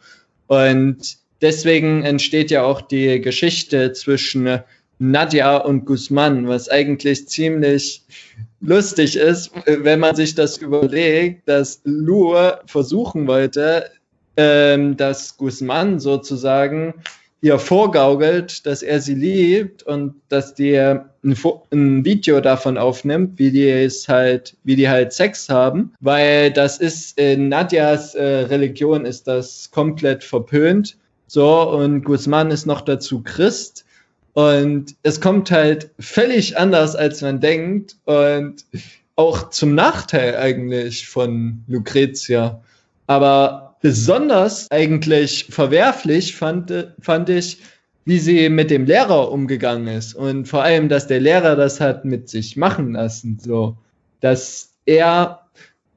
[0.47, 4.61] Und deswegen entsteht ja auch die Geschichte zwischen
[4.99, 8.05] Nadja und Guzman, was eigentlich ziemlich
[8.61, 12.35] lustig ist, wenn man sich das überlegt, dass Lou
[12.67, 13.91] versuchen wollte,
[14.37, 16.95] ähm, dass Guzman sozusagen
[17.43, 21.05] ihr vorgaukelt, dass er sie liebt und dass die ein,
[21.71, 26.79] ein, Video davon aufnimmt, wie die es halt, wie die halt Sex haben, weil das
[26.79, 30.97] ist in Nadjas äh, Religion ist das komplett verpönt.
[31.29, 33.86] So, und Guzman ist noch dazu Christ.
[34.37, 37.97] Und es kommt halt völlig anders, als man denkt.
[38.05, 38.67] Und
[39.15, 42.61] auch zum Nachteil eigentlich von Lucretia.
[43.07, 47.63] Aber besonders eigentlich verwerflich fand, fand ich,
[48.05, 50.15] wie sie mit dem Lehrer umgegangen ist.
[50.15, 53.39] Und vor allem, dass der Lehrer das hat mit sich machen lassen.
[53.41, 53.79] So,
[54.21, 55.47] dass er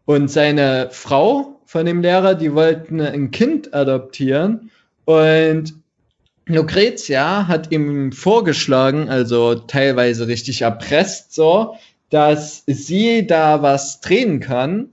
[0.05, 4.71] und seine Frau von dem Lehrer, die wollten ein Kind adoptieren.
[5.03, 5.73] Und
[6.49, 11.75] Lucretia hat ihm vorgeschlagen, also teilweise richtig erpresst, so,
[12.09, 14.89] dass sie da was drehen kann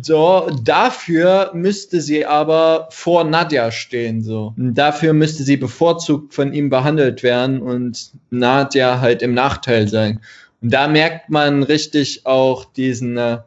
[0.00, 4.52] so, dafür müsste sie aber vor Nadja stehen, so.
[4.56, 10.20] Und dafür müsste sie bevorzugt von ihm behandelt werden und Nadja halt im Nachteil sein.
[10.60, 13.38] Und da merkt man richtig auch diesen, äh,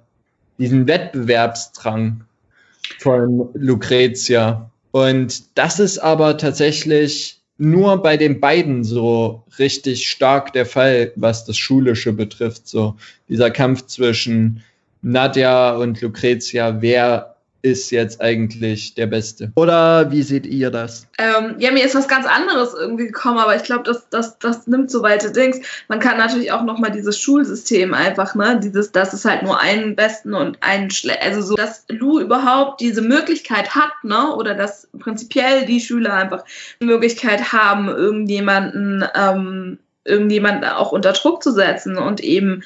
[0.58, 2.22] diesen Wettbewerbsdrang
[3.00, 4.72] von Lucretia.
[4.98, 11.46] Und das ist aber tatsächlich nur bei den beiden so richtig stark der Fall, was
[11.46, 12.68] das Schulische betrifft.
[12.68, 12.96] So
[13.30, 14.64] dieser Kampf zwischen
[15.04, 19.52] Nadja und Lucretia, wer ist jetzt eigentlich der Beste?
[19.56, 21.08] Oder wie seht ihr das?
[21.18, 24.68] Ähm, ja, mir ist was ganz anderes irgendwie gekommen, aber ich glaube, das, das, das
[24.68, 25.60] nimmt so weite Dings.
[25.88, 29.96] Man kann natürlich auch nochmal dieses Schulsystem einfach, ne, dieses, dass es halt nur einen
[29.96, 34.88] Besten und einen Schle also so, dass Lou überhaupt diese Möglichkeit hat, ne, oder dass
[35.00, 36.44] prinzipiell die Schüler einfach
[36.82, 42.64] die Möglichkeit haben, irgendjemanden, ähm, irgendjemanden auch unter Druck zu setzen und eben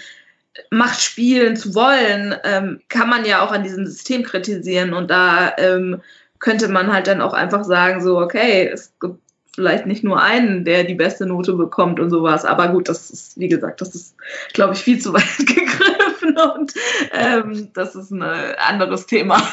[0.70, 4.94] Macht spielen zu wollen, ähm, kann man ja auch an diesem System kritisieren.
[4.94, 6.02] Und da ähm,
[6.40, 9.20] könnte man halt dann auch einfach sagen, so, okay, es gibt
[9.56, 13.38] vielleicht nicht nur einen, der die beste Note bekommt und sowas, aber gut, das ist,
[13.38, 14.16] wie gesagt, das ist,
[14.54, 16.38] glaube ich, viel zu weit gegriffen.
[16.56, 16.74] Und
[17.12, 19.42] ähm, das ist ein anderes Thema.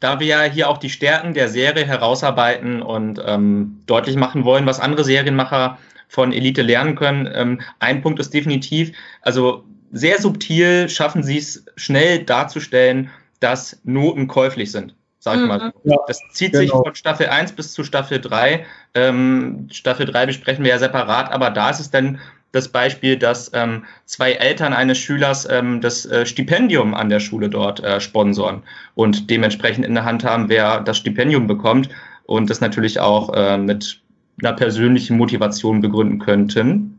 [0.00, 4.66] da wir ja hier auch die Stärken der Serie herausarbeiten und ähm, deutlich machen wollen,
[4.66, 7.28] was andere Serienmacher von Elite lernen können.
[7.32, 8.92] Ähm, ein Punkt ist definitiv,
[9.22, 14.94] also sehr subtil schaffen sie es schnell darzustellen, dass Noten käuflich sind.
[15.20, 15.48] Sag ich mhm.
[15.48, 15.72] mal.
[15.84, 16.62] Ja, das zieht genau.
[16.62, 18.64] sich von Staffel 1 bis zu Staffel 3.
[18.94, 22.20] Ähm, Staffel 3 besprechen wir ja separat, aber da ist es dann
[22.52, 27.50] das Beispiel, dass ähm, zwei Eltern eines Schülers ähm, das äh, Stipendium an der Schule
[27.50, 28.62] dort äh, sponsoren
[28.94, 31.90] und dementsprechend in der Hand haben, wer das Stipendium bekommt
[32.24, 34.00] und das natürlich auch äh, mit
[34.42, 36.98] einer persönlichen Motivation begründen könnten.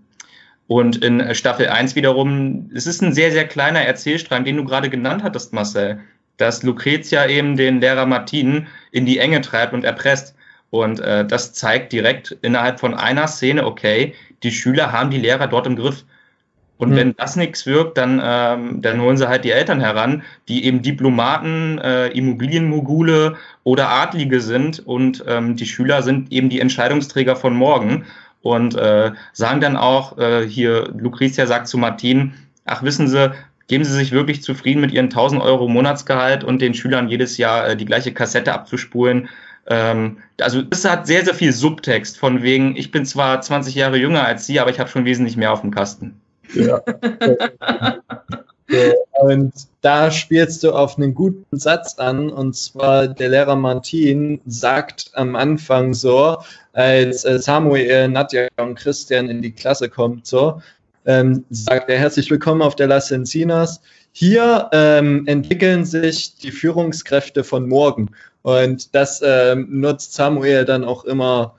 [0.67, 4.89] Und in Staffel 1 wiederum, es ist ein sehr, sehr kleiner Erzählstrang, den du gerade
[4.89, 5.99] genannt hattest, Marcel,
[6.37, 10.35] dass Lucretia eben den Lehrer Martin in die Enge treibt und erpresst.
[10.69, 15.47] Und äh, das zeigt direkt innerhalb von einer Szene, okay, die Schüler haben die Lehrer
[15.47, 16.05] dort im Griff.
[16.79, 16.95] Und mhm.
[16.95, 20.81] wenn das nichts wirkt, dann, ähm, dann holen sie halt die Eltern heran, die eben
[20.81, 27.53] Diplomaten, äh, Immobilienmogule oder Adlige sind und ähm, die Schüler sind eben die Entscheidungsträger von
[27.53, 28.05] morgen
[28.41, 33.33] und äh, sagen dann auch, äh, hier, Lucretia sagt zu Martin, ach wissen Sie,
[33.67, 37.67] geben Sie sich wirklich zufrieden mit Ihren 1000 Euro Monatsgehalt und den Schülern jedes Jahr
[37.67, 39.27] äh, die gleiche Kassette abzuspulen.
[39.67, 43.97] Ähm, also es hat sehr, sehr viel Subtext von wegen, ich bin zwar 20 Jahre
[43.97, 46.21] jünger als Sie, aber ich habe schon wesentlich mehr auf dem Kasten.
[46.53, 46.81] Ja.
[49.21, 55.11] und da spielst du auf einen guten Satz an, und zwar der Lehrer Martin sagt
[55.13, 56.37] am Anfang so,
[56.73, 60.61] als äh, Samuel, Nadja und Christian in die Klasse kommt, so,
[61.05, 63.81] ähm, sagt er herzlich willkommen auf der Las Encinas.
[64.11, 68.11] hier ähm, entwickeln sich die Führungskräfte von morgen.
[68.41, 71.55] Und das ähm, nutzt Samuel dann auch immer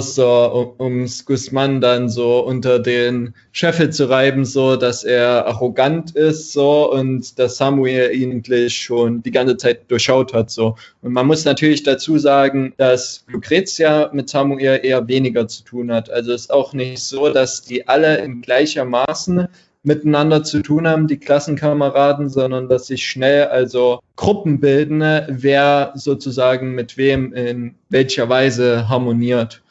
[0.00, 6.52] so, um Guzman dann so unter den Scheffel zu reiben, so dass er arrogant ist,
[6.52, 10.76] so und dass Samuel ihn eigentlich schon die ganze Zeit durchschaut hat, so.
[11.02, 16.10] Und man muss natürlich dazu sagen, dass Lucrezia mit Samuel eher weniger zu tun hat.
[16.10, 19.48] Also ist auch nicht so, dass die alle in gleicher Maßen
[19.82, 26.74] miteinander zu tun haben, die Klassenkameraden, sondern dass sich schnell also Gruppen bilden, wer sozusagen
[26.74, 29.62] mit wem in welcher Weise harmoniert.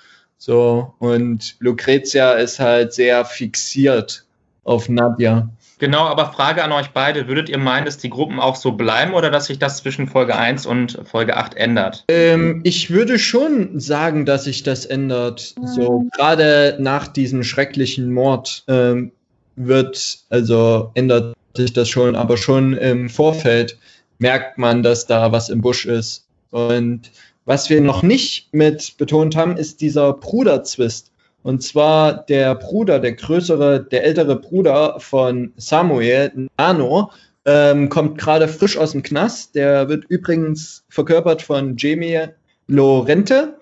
[0.46, 4.26] So, und Lucrezia ist halt sehr fixiert
[4.66, 5.48] auf Nadja.
[5.80, 9.14] Genau, aber Frage an euch beide, würdet ihr meinen, dass die Gruppen auch so bleiben
[9.14, 12.04] oder dass sich das zwischen Folge 1 und Folge 8 ändert?
[12.10, 15.56] Ähm, ich würde schon sagen, dass sich das ändert.
[15.64, 19.14] So, gerade nach diesem schrecklichen Mord ähm,
[19.56, 23.78] wird, also ändert sich das schon, aber schon im Vorfeld
[24.20, 26.26] merkt man, dass da was im Busch ist.
[26.52, 27.10] Und
[27.46, 31.12] was wir noch nicht mit betont haben, ist dieser Bruderzwist.
[31.44, 37.12] Und zwar der Bruder, der größere, der ältere Bruder von Samuel, Nano,
[37.46, 39.56] ähm, kommt gerade frisch aus dem Knast.
[39.56, 42.28] Der wird übrigens verkörpert von Jamie
[42.68, 43.58] Lorente,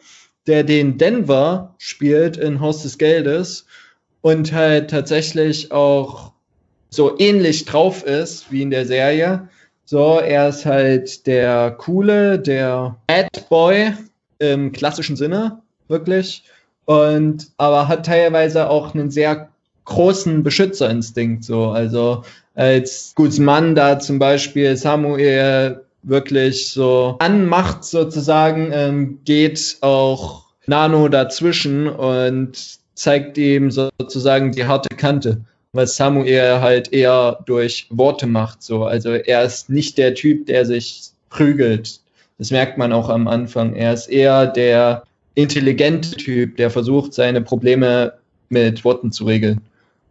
[0.46, 3.66] der den Denver spielt in Haus des Geldes
[4.22, 6.34] und halt tatsächlich auch
[6.90, 9.50] so ähnlich drauf ist wie in der Serie.
[9.92, 13.92] So, er ist halt der coole, der Bad Boy
[14.40, 16.46] im klassischen Sinne, wirklich.
[16.86, 19.50] Und aber hat teilweise auch einen sehr
[19.84, 21.44] großen Beschützerinstinkt.
[21.44, 22.24] So, also
[22.56, 31.90] als Guzman da zum Beispiel Samuel wirklich so anmacht sozusagen, ähm, geht auch Nano dazwischen
[31.90, 35.42] und zeigt ihm sozusagen die harte Kante
[35.74, 38.62] was Samuel halt eher durch Worte macht.
[38.62, 38.86] So.
[38.86, 42.00] Also er ist nicht der Typ, der sich prügelt.
[42.38, 43.76] Das merkt man auch am Anfang.
[43.76, 45.04] Er ist eher der
[45.36, 48.14] intelligente Typ, der versucht, seine Probleme
[48.50, 49.62] mit Worten zu regeln.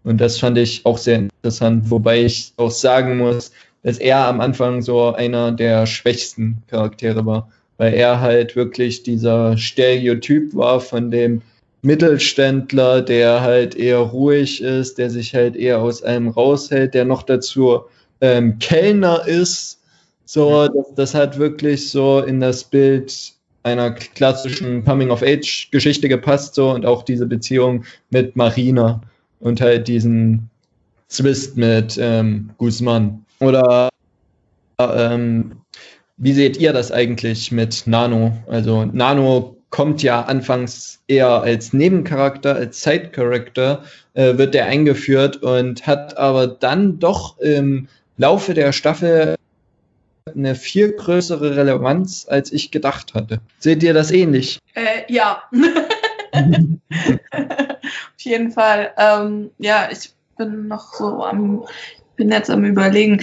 [0.03, 3.53] Und das fand ich auch sehr interessant, wobei ich auch sagen muss,
[3.83, 9.59] dass er am Anfang so einer der schwächsten Charaktere war, weil er halt wirklich dieser
[9.59, 11.43] Stereotyp war von dem
[11.83, 17.23] Mittelständler, der halt eher ruhig ist, der sich halt eher aus einem raushält, der noch
[17.23, 17.83] dazu
[18.21, 19.81] ähm, Kellner ist.
[20.25, 26.87] So, das, das hat wirklich so in das Bild einer klassischen Coming-of-Age-Geschichte gepasst, so und
[26.87, 29.01] auch diese Beziehung mit Marina
[29.41, 30.49] und halt diesen
[31.09, 33.25] Zwist mit ähm, Guzman.
[33.41, 33.89] Oder
[34.79, 35.53] ähm,
[36.17, 38.33] wie seht ihr das eigentlich mit Nano?
[38.47, 45.87] Also Nano kommt ja anfangs eher als Nebencharakter, als Side-Character, äh, wird der eingeführt und
[45.87, 49.37] hat aber dann doch im Laufe der Staffel
[50.35, 53.41] eine viel größere Relevanz, als ich gedacht hatte.
[53.59, 54.59] Seht ihr das ähnlich?
[54.75, 55.43] Äh, ja.
[56.33, 58.93] Auf jeden Fall.
[58.97, 61.65] Ähm, ja, ich bin noch so am,
[62.17, 63.23] bin jetzt am überlegen.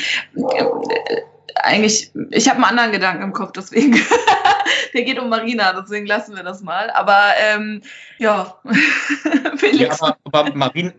[1.63, 3.93] Äh, eigentlich, ich habe einen anderen Gedanken im Kopf, deswegen.
[4.93, 6.89] Der geht um Marina, deswegen lassen wir das mal.
[6.91, 7.81] Aber ähm,
[8.17, 8.55] ja,
[9.57, 9.99] Felix.
[9.99, 10.91] Ja, aber, aber Marina,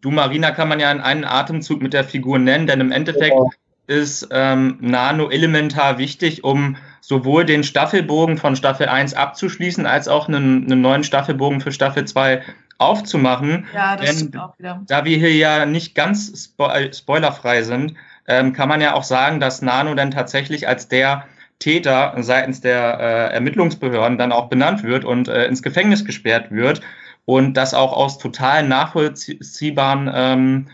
[0.00, 3.34] du Marina kann man ja in einen Atemzug mit der Figur nennen, denn im Endeffekt
[3.34, 3.46] ja.
[3.86, 10.28] ist ähm, Nano elementar wichtig, um sowohl den Staffelbogen von Staffel 1 abzuschließen, als auch
[10.28, 12.42] einen, einen neuen Staffelbogen für Staffel 2
[12.78, 13.66] aufzumachen.
[13.74, 14.82] Ja, das Denn, stimmt auch wieder.
[14.86, 17.94] Da wir hier ja nicht ganz spo spoilerfrei sind,
[18.28, 21.24] ähm, kann man ja auch sagen, dass Nano dann tatsächlich als der
[21.58, 26.80] Täter seitens der äh, Ermittlungsbehörden dann auch benannt wird und äh, ins Gefängnis gesperrt wird
[27.24, 30.66] und das auch aus total nachvollziehbaren ähm,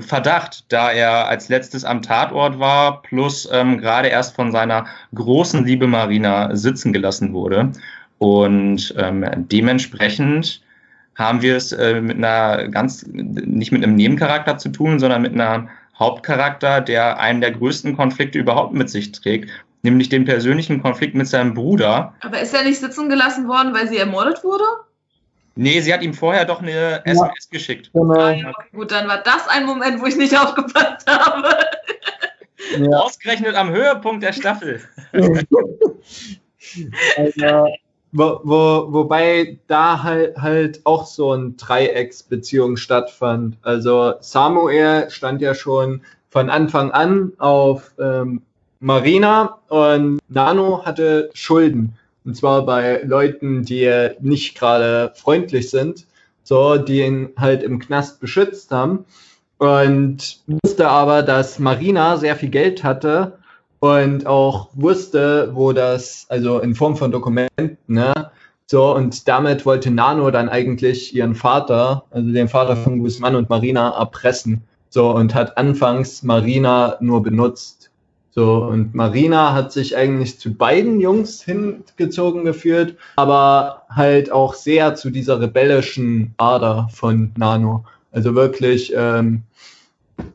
[0.00, 5.66] Verdacht, da er als letztes am Tatort war, plus ähm, gerade erst von seiner großen
[5.66, 7.72] Liebe Marina sitzen gelassen wurde.
[8.16, 10.62] Und ähm, dementsprechend
[11.14, 15.34] haben wir es äh, mit einer ganz, nicht mit einem Nebencharakter zu tun, sondern mit
[15.34, 15.68] einer
[16.02, 19.50] Hauptcharakter, der einen der größten Konflikte überhaupt mit sich trägt,
[19.82, 22.14] nämlich den persönlichen Konflikt mit seinem Bruder.
[22.20, 24.64] Aber ist er nicht sitzen gelassen worden, weil sie ermordet wurde?
[25.54, 27.50] Nee, sie hat ihm vorher doch eine SMS ja.
[27.50, 27.90] geschickt.
[27.92, 28.14] Genau.
[28.14, 31.56] Ah, ja, okay, gut, dann war das ein Moment, wo ich nicht aufgepasst habe.
[32.78, 32.98] Ja.
[32.98, 34.80] Ausgerechnet am Höhepunkt der Staffel.
[37.16, 37.66] also,
[38.12, 43.56] wo, wo, wobei da halt, halt auch so ein Dreiecksbeziehung stattfand.
[43.62, 48.42] Also Samuel stand ja schon von Anfang an auf ähm,
[48.80, 51.98] Marina und Nano hatte Schulden.
[52.24, 56.06] Und zwar bei Leuten, die nicht gerade freundlich sind,
[56.42, 59.04] so, die ihn halt im Knast beschützt haben.
[59.58, 63.38] und wusste aber, dass Marina sehr viel Geld hatte
[63.82, 68.12] und auch wusste, wo das, also in Form von Dokumenten, ne?
[68.66, 73.50] So, und damit wollte Nano dann eigentlich ihren Vater, also den Vater von Guzman und
[73.50, 74.62] Marina, erpressen.
[74.88, 77.90] So, und hat anfangs Marina nur benutzt.
[78.30, 84.94] So, und Marina hat sich eigentlich zu beiden Jungs hingezogen geführt, aber halt auch sehr
[84.94, 87.84] zu dieser rebellischen Ader von Nano.
[88.12, 89.42] Also wirklich ähm,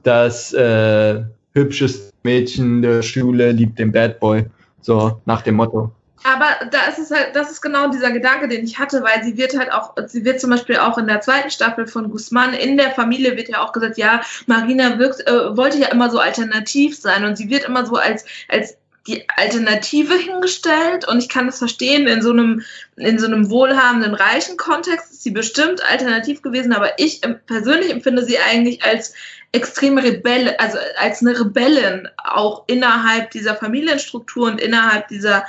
[0.04, 1.24] das äh,
[1.54, 4.46] hübscheste Mädchen der Schule liebt den Bad Boy.
[4.82, 5.92] So nach dem Motto.
[6.24, 9.38] Aber da ist es halt, das ist genau dieser Gedanke, den ich hatte, weil sie
[9.38, 12.76] wird halt auch, sie wird zum Beispiel auch in der zweiten Staffel von Guzman in
[12.76, 17.00] der Familie wird ja auch gesagt, ja, Marina wirkt, äh, wollte ja immer so alternativ
[17.00, 21.08] sein und sie wird immer so als, als die Alternative hingestellt.
[21.08, 22.64] Und ich kann das verstehen, in so einem,
[22.96, 28.24] in so einem wohlhabenden, reichen Kontext ist sie bestimmt alternativ gewesen, aber ich persönlich empfinde
[28.24, 29.14] sie eigentlich als
[29.54, 35.46] extreme Rebelle, also als eine Rebellin auch innerhalb dieser Familienstruktur und innerhalb dieser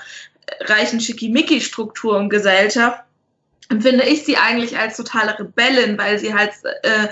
[0.61, 3.03] reichen Schickimicki-Struktur und Gesellschaft
[3.71, 6.53] empfinde ich sie eigentlich als totale Rebellin, weil sie halt,
[6.83, 7.09] äh,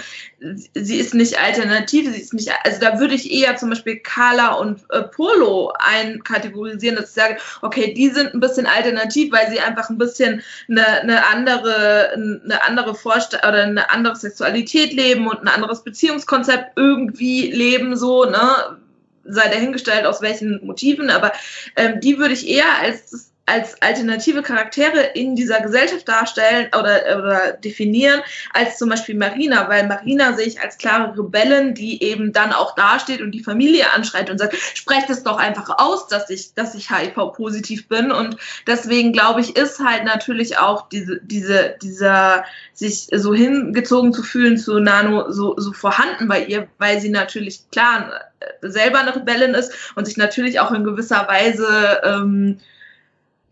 [0.74, 4.54] sie ist nicht alternativ, sie ist nicht, also da würde ich eher zum Beispiel Carla
[4.54, 9.60] und äh, Polo einkategorisieren, dass ich sage, okay, die sind ein bisschen alternativ, weil sie
[9.60, 15.42] einfach ein bisschen eine, eine andere, eine andere Vorstellung oder eine andere Sexualität leben und
[15.42, 18.78] ein anderes Beziehungskonzept irgendwie leben, so, ne,
[19.24, 21.32] sei dahingestellt, aus welchen Motiven, aber
[21.74, 27.52] ähm, die würde ich eher als als alternative Charaktere in dieser Gesellschaft darstellen oder, oder
[27.52, 28.20] definieren,
[28.52, 32.74] als zum Beispiel Marina, weil Marina sehe ich als klare Rebellin, die eben dann auch
[32.74, 36.74] dasteht und die Familie anschreit und sagt, sprecht es doch einfach aus, dass ich, dass
[36.74, 38.10] ich HIV-positiv bin.
[38.10, 38.36] Und
[38.66, 42.44] deswegen glaube ich, ist halt natürlich auch diese, diese, dieser,
[42.74, 47.70] sich so hingezogen zu fühlen zu Nano so, so vorhanden bei ihr, weil sie natürlich
[47.70, 52.58] klar äh, selber eine Rebellin ist und sich natürlich auch in gewisser Weise ähm,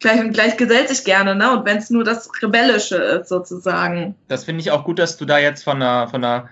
[0.04, 1.58] gleich und gleich gesellt sich gerne, ne?
[1.58, 4.14] Und wenn es nur das Rebellische ist, sozusagen.
[4.28, 6.48] Das finde ich auch gut, dass du da jetzt von einer, von einer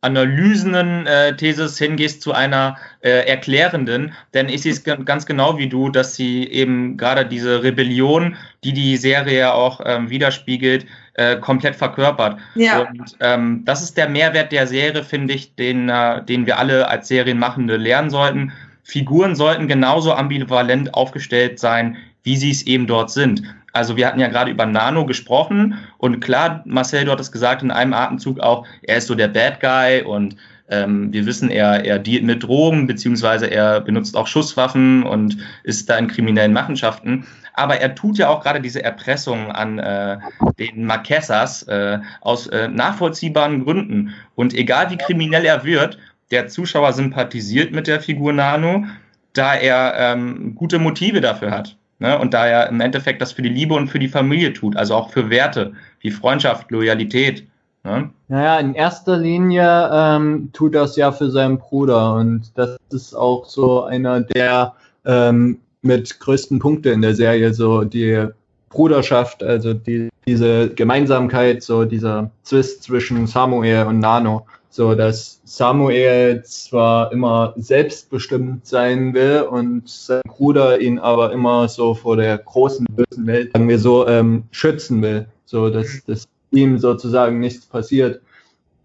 [0.00, 5.68] analysenden äh, Thesis hingehst zu einer äh, erklärenden, denn ich sehe es ganz genau wie
[5.68, 10.84] du, dass sie eben gerade diese Rebellion, die die Serie ja auch ähm, widerspiegelt,
[11.14, 12.38] äh, komplett verkörpert.
[12.54, 12.80] Ja.
[12.80, 16.88] Und ähm, das ist der Mehrwert der Serie, finde ich, den, äh, den wir alle
[16.88, 18.52] als Serienmachende lernen sollten.
[18.82, 23.42] Figuren sollten genauso ambivalent aufgestellt sein wie sie es eben dort sind.
[23.72, 27.70] Also wir hatten ja gerade über Nano gesprochen und klar, Marcel, du hattest gesagt in
[27.70, 30.36] einem Atemzug auch, er ist so der Bad Guy und
[30.68, 35.90] ähm, wir wissen, er, er dealt mit Drogen, beziehungsweise er benutzt auch Schusswaffen und ist
[35.90, 37.26] da in kriminellen Machenschaften.
[37.52, 40.18] Aber er tut ja auch gerade diese Erpressung an äh,
[40.58, 44.14] den Marquesas äh, aus äh, nachvollziehbaren Gründen.
[44.34, 45.98] Und egal wie kriminell er wird,
[46.30, 48.86] der Zuschauer sympathisiert mit der Figur Nano,
[49.34, 51.76] da er ähm, gute Motive dafür hat.
[52.04, 52.18] Ne?
[52.18, 54.94] Und da er im Endeffekt das für die Liebe und für die Familie tut, also
[54.94, 57.46] auch für Werte wie Freundschaft, Loyalität.
[57.82, 58.10] Ne?
[58.28, 63.46] Naja, in erster Linie ähm, tut das ja für seinen Bruder und das ist auch
[63.46, 64.74] so einer der
[65.06, 68.26] ähm, mit größten Punkte in der Serie, so die
[68.68, 74.44] Bruderschaft, also die, diese Gemeinsamkeit, so dieser Zwist zwischen Samuel und Nano
[74.74, 81.94] so dass Samuel zwar immer selbstbestimmt sein will und sein Bruder ihn aber immer so
[81.94, 86.80] vor der großen bösen Welt, sagen wir so, ähm, schützen will, so dass, dass ihm
[86.80, 88.20] sozusagen nichts passiert.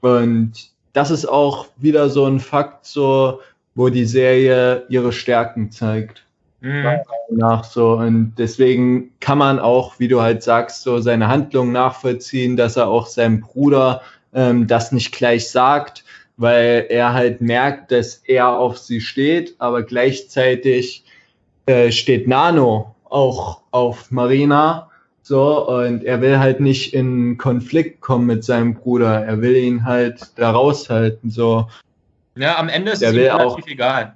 [0.02, 0.52] Und
[0.94, 3.40] das ist auch wieder so ein Fakt, so
[3.74, 6.24] wo die Serie ihre Stärken zeigt.
[6.62, 7.00] Mhm.
[7.32, 12.58] Nach so und deswegen kann man auch, wie du halt sagst, so seine Handlungen nachvollziehen,
[12.58, 14.02] dass er auch seinem Bruder
[14.34, 16.04] ähm, das nicht gleich sagt,
[16.38, 21.04] weil er halt merkt, dass er auf sie steht, aber gleichzeitig
[21.66, 24.90] äh, steht Nano auch auf Marina.
[25.22, 29.26] So, und er will halt nicht in Konflikt kommen mit seinem Bruder.
[29.26, 31.30] Er will ihn halt da raushalten.
[31.30, 31.68] So.
[32.36, 34.16] Ja, am Ende ist es ihm relativ egal.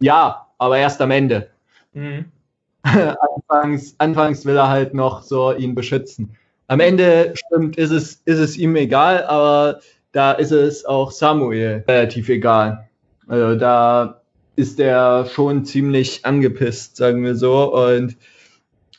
[0.00, 1.50] Ja, aber erst am Ende.
[1.92, 2.26] Mhm.
[2.82, 6.36] anfangs, anfangs will er halt noch so ihn beschützen.
[6.68, 9.80] Am Ende stimmt, ist es, ist es ihm egal, aber
[10.12, 12.88] da ist es auch Samuel relativ egal.
[13.26, 14.20] Also da
[14.54, 17.74] ist er schon ziemlich angepisst, sagen wir so.
[17.74, 18.16] Und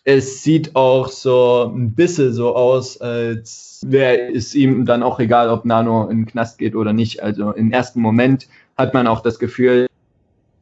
[0.04, 5.50] es sieht auch so ein bisschen so aus, als wäre es ihm dann auch egal,
[5.50, 7.22] ob Nano in den Knast geht oder nicht.
[7.22, 8.48] Also im ersten Moment
[8.78, 9.86] hat man auch das Gefühl,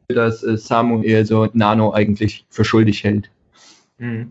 [0.08, 3.30] dass Samuel so Nano eigentlich für schuldig hält.
[3.98, 4.30] Mhm.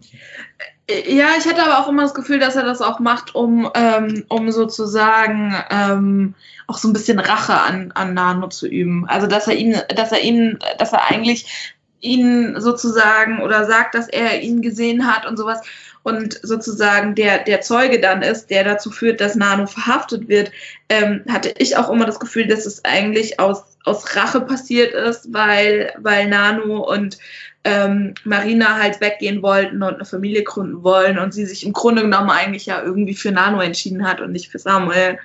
[0.89, 4.23] Ja, ich hatte aber auch immer das Gefühl, dass er das auch macht, um, ähm,
[4.29, 6.33] um sozusagen ähm,
[6.65, 9.05] auch so ein bisschen Rache an, an Nano zu üben.
[9.07, 14.07] Also dass er ihn, dass er ihn, dass er eigentlich ihn sozusagen oder sagt, dass
[14.07, 15.61] er ihn gesehen hat und sowas
[16.03, 20.51] und sozusagen der, der Zeuge dann ist, der dazu führt, dass Nano verhaftet wird,
[20.87, 25.33] ähm, hatte ich auch immer das Gefühl, dass es eigentlich aus, aus Rache passiert ist,
[25.33, 27.17] weil, weil Nano und
[27.63, 32.03] ähm, Marina halt weggehen wollten und eine Familie gründen wollen und sie sich im Grunde
[32.03, 35.19] genommen eigentlich ja irgendwie für Nano entschieden hat und nicht für Samuel.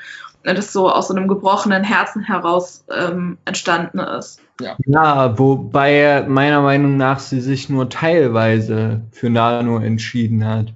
[0.45, 4.41] Und das so aus so einem gebrochenen Herzen heraus ähm, entstanden ist.
[4.61, 4.77] Ja.
[4.87, 10.73] ja, wobei meiner Meinung nach sie sich nur teilweise für Nano entschieden hat.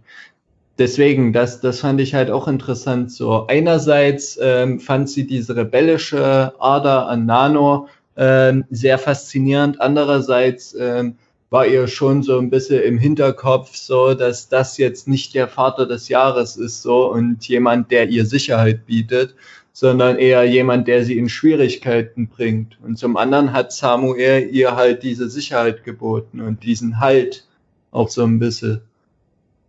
[0.79, 3.11] Deswegen, das, das fand ich halt auch interessant.
[3.11, 9.81] So einerseits ähm, fand sie diese rebellische Ader an Nano ähm, sehr faszinierend.
[9.81, 11.17] Andererseits ähm,
[11.51, 15.86] war ihr schon so ein bisschen im Hinterkopf so, dass das jetzt nicht der Vater
[15.86, 19.34] des Jahres ist so und jemand, der ihr Sicherheit bietet,
[19.72, 22.78] sondern eher jemand, der sie in Schwierigkeiten bringt.
[22.82, 27.47] Und zum anderen hat Samuel ihr halt diese Sicherheit geboten und diesen Halt
[27.90, 28.80] auch so ein bisschen,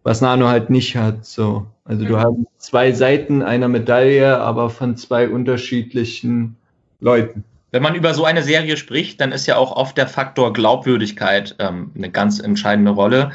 [0.03, 1.25] was Nano halt nicht hat.
[1.25, 6.55] So, also du hast zwei Seiten einer Medaille, aber von zwei unterschiedlichen
[6.99, 7.43] Leuten.
[7.77, 11.53] Wenn man über so eine Serie spricht, dann ist ja auch oft der Faktor Glaubwürdigkeit
[11.59, 13.31] ähm, eine ganz entscheidende Rolle.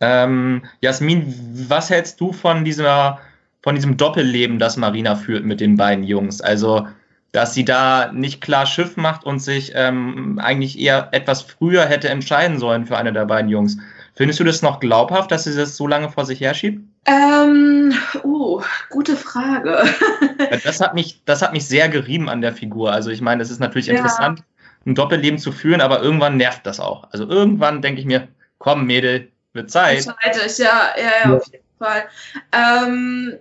[0.00, 1.34] Ähm, Jasmin,
[1.70, 3.20] was hältst du von dieser,
[3.62, 6.42] von diesem Doppelleben, das Marina führt mit den beiden Jungs?
[6.42, 6.86] Also,
[7.32, 12.10] dass sie da nicht klar Schiff macht und sich ähm, eigentlich eher etwas früher hätte
[12.10, 13.78] entscheiden sollen für eine der beiden Jungs.
[14.16, 16.82] Findest du das noch glaubhaft, dass sie das so lange vor sich herschiebt?
[17.04, 17.92] Ähm,
[18.22, 19.84] oh, gute Frage.
[20.64, 22.92] das, hat mich, das hat mich sehr gerieben an der Figur.
[22.92, 23.94] Also ich meine, es ist natürlich ja.
[23.94, 24.42] interessant,
[24.86, 27.08] ein Doppelleben zu führen, aber irgendwann nervt das auch.
[27.12, 30.04] Also irgendwann denke ich mir, komm Mädel, wird Zeit.
[30.04, 32.04] Zeitig, ja, ja, ja, auf jeden Fall.
[32.52, 33.34] Ähm,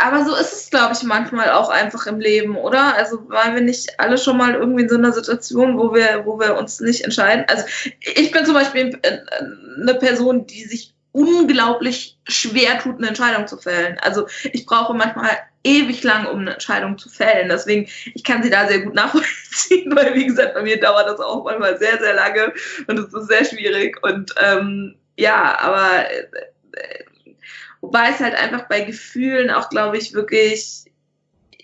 [0.00, 2.94] aber so ist es, glaube ich, manchmal auch einfach im Leben, oder?
[2.96, 6.38] Also waren wir nicht alle schon mal irgendwie in so einer Situation, wo wir, wo
[6.40, 7.44] wir uns nicht entscheiden?
[7.48, 7.64] Also
[8.00, 13.98] ich bin zum Beispiel eine Person, die sich unglaublich schwer tut, eine Entscheidung zu fällen.
[14.00, 17.48] Also ich brauche manchmal ewig lang, um eine Entscheidung zu fällen.
[17.48, 21.20] Deswegen, ich kann sie da sehr gut nachvollziehen, weil wie gesagt, bei mir dauert das
[21.20, 22.52] auch manchmal sehr, sehr lange
[22.86, 23.98] und es ist sehr schwierig.
[24.02, 27.04] Und ähm, ja, aber äh,
[27.80, 30.84] Wobei es halt einfach bei Gefühlen auch, glaube ich, wirklich,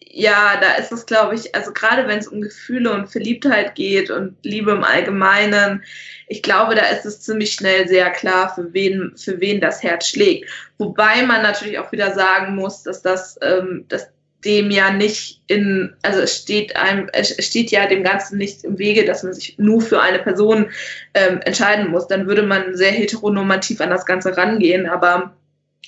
[0.09, 4.11] ja, da ist es, glaube ich, also gerade wenn es um Gefühle und Verliebtheit geht
[4.11, 5.85] und Liebe im Allgemeinen,
[6.27, 10.09] ich glaube, da ist es ziemlich schnell sehr klar, für wen, für wen das Herz
[10.09, 10.49] schlägt.
[10.79, 14.09] Wobei man natürlich auch wieder sagen muss, dass das, ähm, dass
[14.45, 18.79] dem ja nicht in, also es steht einem, es steht ja dem Ganzen nicht im
[18.79, 20.71] Wege, dass man sich nur für eine Person
[21.14, 22.07] ähm, entscheiden muss.
[22.07, 25.37] Dann würde man sehr heteronormativ an das Ganze rangehen, aber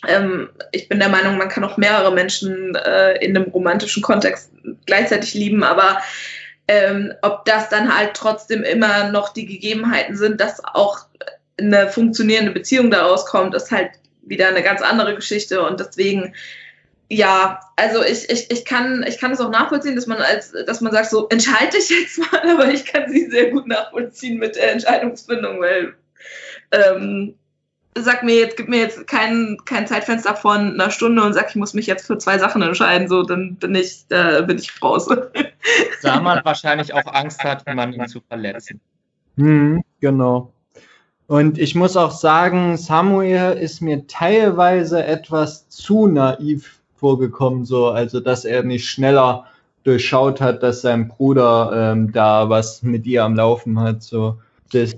[0.07, 4.53] ähm, ich bin der Meinung, man kann auch mehrere Menschen äh, in einem romantischen Kontext
[4.87, 5.99] gleichzeitig lieben, aber
[6.69, 11.07] ähm, ob das dann halt trotzdem immer noch die Gegebenheiten sind, dass auch
[11.59, 13.91] eine funktionierende Beziehung daraus kommt, ist halt
[14.23, 16.35] wieder eine ganz andere Geschichte und deswegen
[17.11, 20.83] ja, also ich, ich, ich kann ich kann es auch nachvollziehen, dass man als dass
[20.83, 24.57] man sagt so entscheide ich jetzt mal, aber ich kann sie sehr gut nachvollziehen mit
[24.57, 25.95] der Entscheidungsfindung, weil
[26.71, 27.38] ähm,
[28.03, 31.57] sag mir jetzt, gib mir jetzt kein, kein Zeitfenster von einer Stunde und sag, ich
[31.57, 35.09] muss mich jetzt für zwei Sachen entscheiden, so, dann bin ich, äh, bin ich raus.
[36.03, 38.81] Da man wahrscheinlich auch Angst hat, jemanden zu verletzen.
[39.37, 40.53] Hm, genau.
[41.27, 48.21] Und ich muss auch sagen, Samuel ist mir teilweise etwas zu naiv vorgekommen, so, also
[48.21, 49.47] dass er nicht schneller
[49.85, 54.03] durchschaut hat, dass sein Bruder ähm, da was mit ihr am Laufen hat.
[54.03, 54.39] So,
[54.73, 54.97] das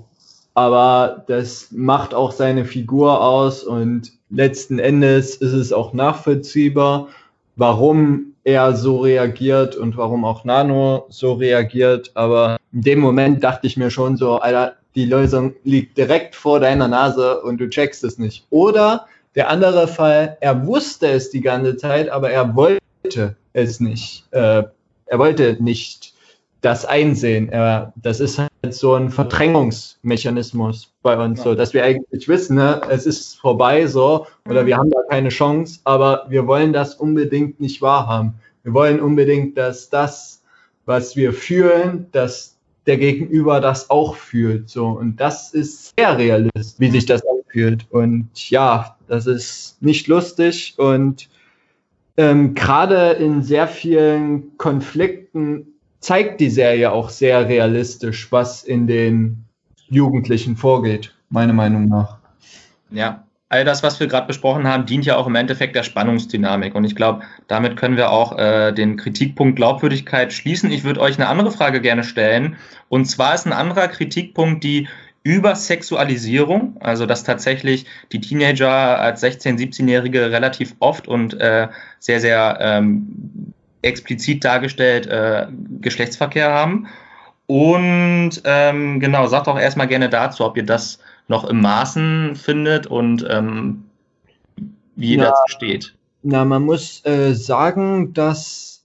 [0.53, 7.09] aber das macht auch seine Figur aus und letzten Endes ist es auch nachvollziehbar,
[7.55, 12.11] warum er so reagiert und warum auch Nano so reagiert.
[12.15, 16.59] Aber in dem Moment dachte ich mir schon so, Alter, die Lösung liegt direkt vor
[16.59, 18.45] deiner Nase und du checkst es nicht.
[18.49, 24.25] Oder der andere Fall, er wusste es die ganze Zeit, aber er wollte es nicht.
[24.31, 24.63] Äh,
[25.05, 26.13] er wollte nicht
[26.61, 27.49] das einsehen.
[27.49, 28.39] Er, das ist
[28.69, 31.43] so ein Verdrängungsmechanismus bei uns, ja.
[31.45, 35.29] so dass wir eigentlich wissen, ne, es ist vorbei so oder wir haben da keine
[35.29, 38.35] Chance, aber wir wollen das unbedingt nicht wahrhaben.
[38.63, 40.43] Wir wollen unbedingt, dass das,
[40.85, 42.55] was wir fühlen, dass
[42.85, 44.69] der Gegenüber das auch fühlt.
[44.69, 47.87] So und das ist sehr realistisch, wie sich das anfühlt.
[47.89, 51.29] Und ja, das ist nicht lustig und
[52.17, 55.70] ähm, gerade in sehr vielen Konflikten
[56.01, 59.45] zeigt die Serie auch sehr realistisch, was in den
[59.87, 62.17] Jugendlichen vorgeht, meiner Meinung nach.
[62.89, 66.73] Ja, all das, was wir gerade besprochen haben, dient ja auch im Endeffekt der Spannungsdynamik.
[66.73, 70.71] Und ich glaube, damit können wir auch äh, den Kritikpunkt Glaubwürdigkeit schließen.
[70.71, 72.57] Ich würde euch eine andere Frage gerne stellen.
[72.89, 74.87] Und zwar ist ein anderer Kritikpunkt die
[75.23, 81.67] Übersexualisierung, also dass tatsächlich die Teenager als 16-, 17-Jährige relativ oft und äh,
[81.99, 85.47] sehr, sehr ähm, explizit dargestellt äh,
[85.81, 86.87] Geschlechtsverkehr haben.
[87.47, 92.87] Und ähm, genau, sagt auch erstmal gerne dazu, ob ihr das noch im Maßen findet
[92.87, 93.83] und ähm,
[94.95, 95.93] wie ihr Na, dazu steht.
[96.23, 98.83] Na, man muss äh, sagen, dass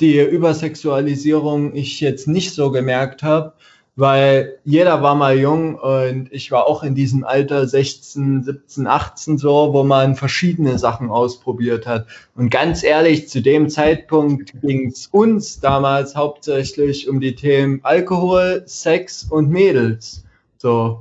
[0.00, 3.54] die Übersexualisierung ich jetzt nicht so gemerkt habe,
[3.96, 9.38] weil jeder war mal jung und ich war auch in diesem Alter 16, 17, 18
[9.38, 12.06] so, wo man verschiedene Sachen ausprobiert hat.
[12.34, 18.64] Und ganz ehrlich, zu dem Zeitpunkt ging es uns damals hauptsächlich um die Themen Alkohol,
[18.66, 20.24] Sex und Mädels.
[20.58, 21.00] So.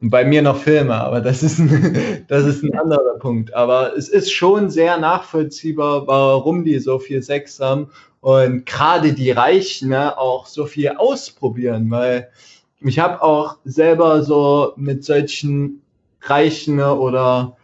[0.00, 3.52] Und bei mir noch Filme, aber das ist ein, das ist ein anderer Punkt.
[3.52, 7.90] Aber es ist schon sehr nachvollziehbar, warum die so viel Sex haben
[8.20, 12.28] und gerade die Reichen ne, auch so viel ausprobieren, weil
[12.80, 15.82] ich habe auch selber so mit solchen
[16.22, 17.56] Reichen oder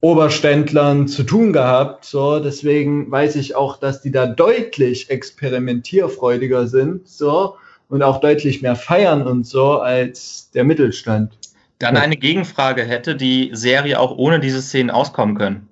[0.00, 2.04] Oberständlern zu tun gehabt.
[2.04, 7.56] So, deswegen weiß ich auch, dass die da deutlich experimentierfreudiger sind, so
[7.88, 11.36] und auch deutlich mehr feiern und so als der Mittelstand.
[11.78, 15.68] Dann eine Gegenfrage hätte die Serie auch ohne diese Szenen auskommen können.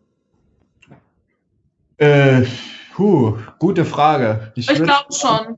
[1.99, 2.45] Äh,
[2.99, 4.51] puh, gute Frage.
[4.57, 5.57] Ich, ich glaube schon.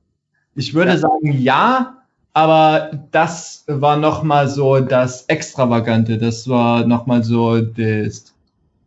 [0.55, 0.99] Ich würde ja.
[0.99, 2.03] sagen ja,
[2.34, 6.18] aber das war nochmal so das Extravagante.
[6.18, 8.34] Das war nochmal so das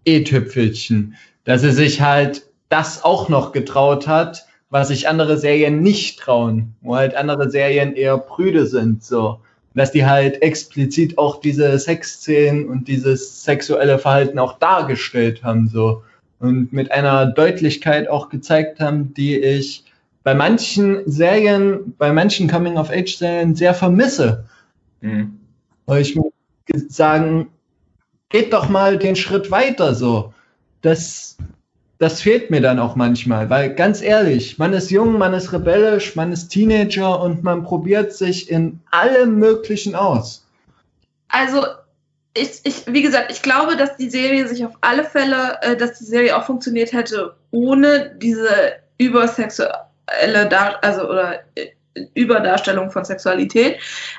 [0.06, 6.20] E-Tüpfelchen, dass sie sich halt das auch noch getraut hat, was sich andere Serien nicht
[6.20, 9.40] trauen, wo halt andere Serien eher prüde sind, so.
[9.74, 16.04] Dass die halt explizit auch diese Sexszenen und dieses sexuelle Verhalten auch dargestellt haben, so
[16.44, 19.86] und mit einer Deutlichkeit auch gezeigt haben, die ich
[20.24, 24.44] bei manchen Serien, bei manchen Coming-of-Age-Serien sehr vermisse.
[25.00, 25.40] Mhm.
[25.86, 26.34] Weil ich muss
[26.90, 27.48] sagen,
[28.28, 30.34] geht doch mal den Schritt weiter so.
[30.82, 31.38] Das,
[31.98, 36.18] das fehlt mir dann auch manchmal, weil ganz ehrlich, man ist jung, man ist rebellisch,
[36.18, 40.46] man ist Teenager und man probiert sich in allem Möglichen aus.
[41.30, 41.64] Also
[42.36, 46.00] ich, ich, wie gesagt, ich glaube, dass die Serie sich auf alle Fälle, äh, dass
[46.00, 48.50] die Serie auch funktioniert hätte, ohne diese
[48.98, 51.70] übersexuelle Dar also oder äh,
[52.16, 53.78] Überdarstellung von Sexualität.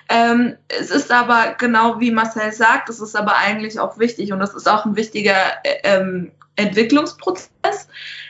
[0.09, 4.41] Ähm, es ist aber genau wie Marcel sagt, es ist aber eigentlich auch wichtig und
[4.41, 5.35] es ist auch ein wichtiger
[5.65, 7.89] äh, ähm, Entwicklungsprozess.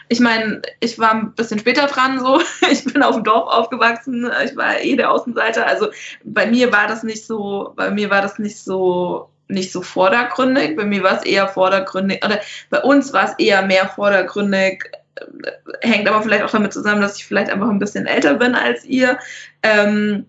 [0.08, 2.40] Ich meine, ich war ein bisschen später dran, so.
[2.70, 4.30] Ich bin auf dem Dorf aufgewachsen.
[4.44, 5.66] Ich war eh der Außenseiter.
[5.66, 5.88] Also
[6.24, 10.76] bei mir war das nicht so, bei mir war das nicht so nicht so vordergründig.
[10.76, 12.40] Bei mir war es eher vordergründig, oder
[12.70, 14.84] bei uns war es eher mehr vordergründig.
[15.16, 18.54] Äh, hängt aber vielleicht auch damit zusammen, dass ich vielleicht einfach ein bisschen älter bin
[18.54, 19.18] als ihr.
[19.62, 20.26] Ähm,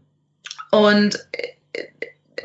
[0.72, 1.55] und äh,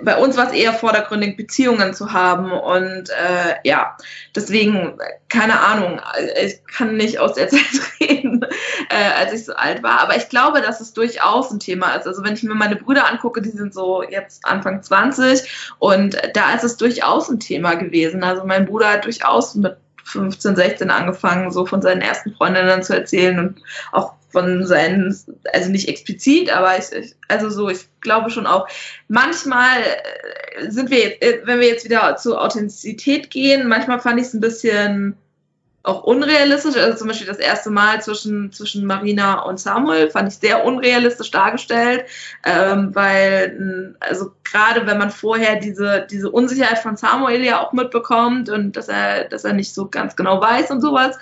[0.03, 2.53] bei uns war es eher vordergründig, Beziehungen zu haben.
[2.53, 3.97] Und äh, ja,
[4.35, 4.99] deswegen,
[5.29, 6.01] keine Ahnung,
[6.43, 7.61] ich kann nicht aus der Zeit
[8.01, 8.45] reden,
[8.89, 10.01] äh, als ich so alt war.
[10.01, 12.07] Aber ich glaube, dass es durchaus ein Thema ist.
[12.07, 16.55] Also wenn ich mir meine Brüder angucke, die sind so jetzt Anfang 20 und da
[16.55, 18.25] ist es durchaus ein Thema gewesen.
[18.25, 22.95] Also mein Bruder hat durchaus mit 15, 16 angefangen, so von seinen ersten Freundinnen zu
[22.95, 25.17] erzählen und auch von seinen,
[25.53, 28.69] also nicht explizit, aber ich, ich, also so, ich glaube schon auch,
[29.09, 34.21] manchmal äh, sind wir jetzt, äh, wenn wir jetzt wieder zur Authentizität gehen, manchmal fand
[34.21, 35.17] ich es ein bisschen
[35.83, 36.77] auch unrealistisch.
[36.77, 41.31] Also zum Beispiel das erste Mal zwischen, zwischen Marina und Samuel fand ich sehr unrealistisch
[41.31, 42.05] dargestellt,
[42.45, 48.51] ähm, weil, also gerade wenn man vorher diese, diese Unsicherheit von Samuel ja auch mitbekommt
[48.51, 51.17] und dass er, dass er nicht so ganz genau weiß und sowas.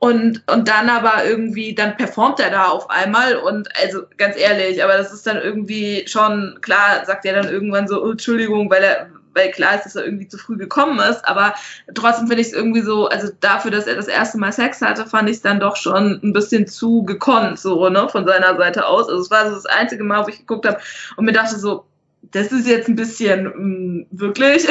[0.00, 4.84] Und, und dann aber irgendwie, dann performt er da auf einmal und also ganz ehrlich,
[4.84, 8.84] aber das ist dann irgendwie schon, klar, sagt er dann irgendwann so, oh, Entschuldigung, weil
[8.84, 11.54] er, weil klar ist, dass er irgendwie zu früh gekommen ist, aber
[11.94, 15.04] trotzdem finde ich es irgendwie so, also dafür, dass er das erste Mal Sex hatte,
[15.04, 18.86] fand ich es dann doch schon ein bisschen zu gekonnt, so, ne, von seiner Seite
[18.86, 19.08] aus.
[19.08, 20.78] Also es war so das einzige Mal, wo ich geguckt habe
[21.16, 21.86] und mir dachte so,
[22.30, 24.68] das ist jetzt ein bisschen mh, mm, wirklich.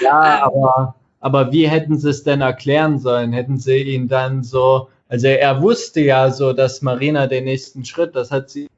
[0.00, 3.32] Ja, ähm, aber aber wie hätten sie es denn erklären sollen?
[3.32, 8.14] Hätten sie ihn dann so, also er wusste ja so, dass Marina den nächsten Schritt,
[8.16, 8.68] das hat sie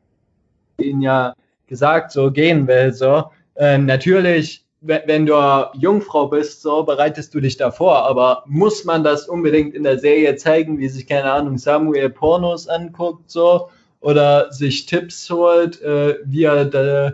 [0.78, 1.34] ihn ja
[1.66, 3.24] gesagt, so gehen will, so.
[3.55, 9.26] Äh, natürlich, wenn du Jungfrau bist, so bereitest du dich davor, aber muss man das
[9.26, 13.70] unbedingt in der Serie zeigen, wie sich, keine Ahnung, Samuel Pornos anguckt, so,
[14.01, 17.12] oder sich Tipps holt, äh, wie er da,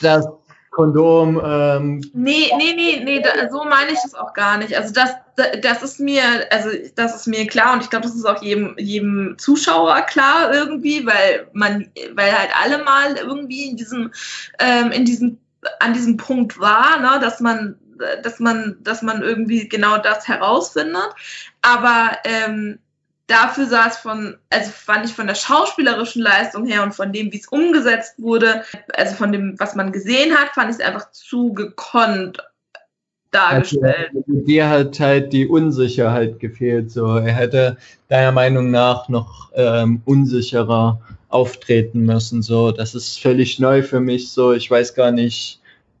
[0.00, 0.26] das
[0.78, 1.42] Kondom.
[1.44, 4.76] Ähm, Nee, nee, nee, nee, da, so meine ich das auch gar nicht.
[4.76, 5.10] Also das,
[5.60, 6.22] das ist mir,
[6.52, 10.54] also das ist mir klar und ich glaube, das ist auch jedem, jedem Zuschauer klar
[10.54, 14.12] irgendwie, weil man, weil halt alle mal irgendwie in diesem,
[14.60, 15.38] ähm, in diesem,
[15.80, 17.74] an diesem Punkt war, ne, dass man,
[18.22, 21.10] dass man, dass man irgendwie genau das herausfindet.
[21.60, 22.78] Aber ähm,
[23.28, 27.30] dafür sah es von, also fand ich von der schauspielerischen Leistung her und von dem,
[27.30, 28.64] wie es umgesetzt wurde,
[28.94, 32.42] also von dem, was man gesehen hat, fand ich es einfach zu gekonnt
[33.30, 34.10] dargestellt.
[34.14, 36.90] Also, dir hat halt die Unsicherheit gefehlt.
[36.90, 37.76] So, er hätte
[38.08, 42.42] deiner Meinung nach noch ähm, unsicherer auftreten müssen.
[42.42, 44.30] So, das ist völlig neu für mich.
[44.30, 45.57] So, ich weiß gar nicht,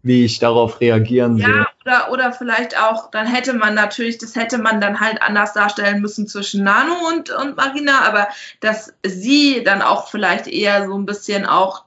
[0.08, 1.48] wie ich darauf reagieren soll.
[1.48, 5.52] Ja, oder, oder vielleicht auch, dann hätte man natürlich, das hätte man dann halt anders
[5.52, 8.28] darstellen müssen zwischen Nano und, und Marina, aber
[8.60, 11.84] dass sie dann auch vielleicht eher so ein bisschen auch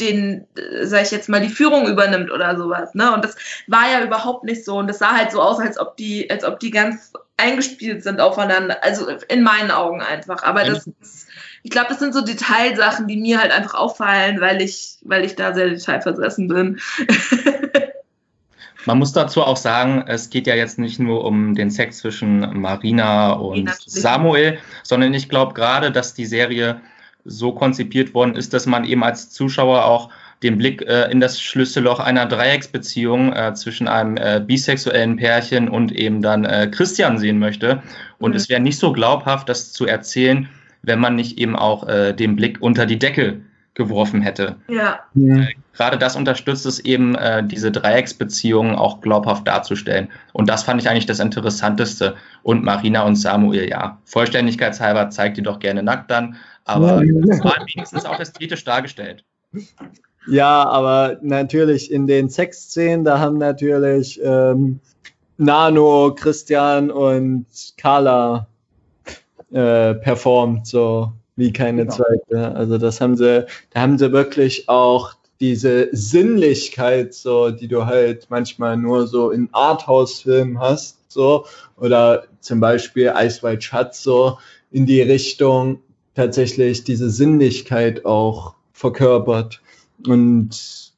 [0.00, 0.46] den,
[0.82, 3.12] sag ich jetzt mal, die Führung übernimmt oder sowas, ne?
[3.12, 3.34] Und das
[3.66, 4.76] war ja überhaupt nicht so.
[4.76, 8.20] Und das sah halt so aus, als ob die, als ob die ganz eingespielt sind
[8.20, 8.78] aufeinander.
[8.82, 10.42] Also in meinen Augen einfach.
[10.42, 11.27] Aber das ist,
[11.62, 15.34] ich glaube, das sind so Detailsachen, die mir halt einfach auffallen, weil ich, weil ich
[15.34, 16.80] da sehr detailversessen bin.
[18.86, 22.60] Man muss dazu auch sagen, es geht ja jetzt nicht nur um den Sex zwischen
[22.60, 26.80] Marina und Nee, Samuel, sondern ich glaube gerade, dass die Serie
[27.24, 30.10] so konzipiert worden ist, dass man eben als Zuschauer auch
[30.42, 35.92] den Blick äh, in das Schlüsselloch einer Dreiecksbeziehung äh, zwischen einem äh, bisexuellen Pärchen und
[35.92, 37.82] eben dann äh, Christian sehen möchte.
[38.18, 38.36] Und Mhm.
[38.36, 40.48] es wäre nicht so glaubhaft, das zu erzählen,
[40.82, 43.40] wenn man nicht eben auch äh, den Blick unter die Decke
[43.74, 44.56] geworfen hätte.
[44.68, 45.00] ja.
[45.14, 45.48] Hm.
[45.72, 50.08] Gerade das unterstützt es eben, äh, diese Dreiecksbeziehungen auch glaubhaft darzustellen.
[50.32, 52.16] Und das fand ich eigentlich das Interessanteste.
[52.42, 57.12] Und Marina und Samuel, ja, vollständigkeitshalber zeigt die doch gerne nackt dann, aber Ja.
[57.30, 59.24] es war wenigstens auch ästhetisch dargestellt.
[60.26, 64.80] Ja, aber natürlich in den Sexszenen, da haben natürlich ähm,
[65.36, 68.48] Nano, Christian und Carla
[69.52, 71.96] äh, performt, so wie keine Genau.
[71.96, 72.54] zweite.
[72.54, 78.26] Also das haben sie, da haben sie wirklich auch diese Sinnlichkeit, so, die du halt
[78.28, 81.46] manchmal nur so in Arthouse-Filmen hast, so,
[81.76, 84.38] oder zum Beispiel White Shut, so
[84.70, 85.80] in die Richtung
[86.14, 89.60] tatsächlich diese Sinnlichkeit auch verkörpert
[90.06, 90.92] und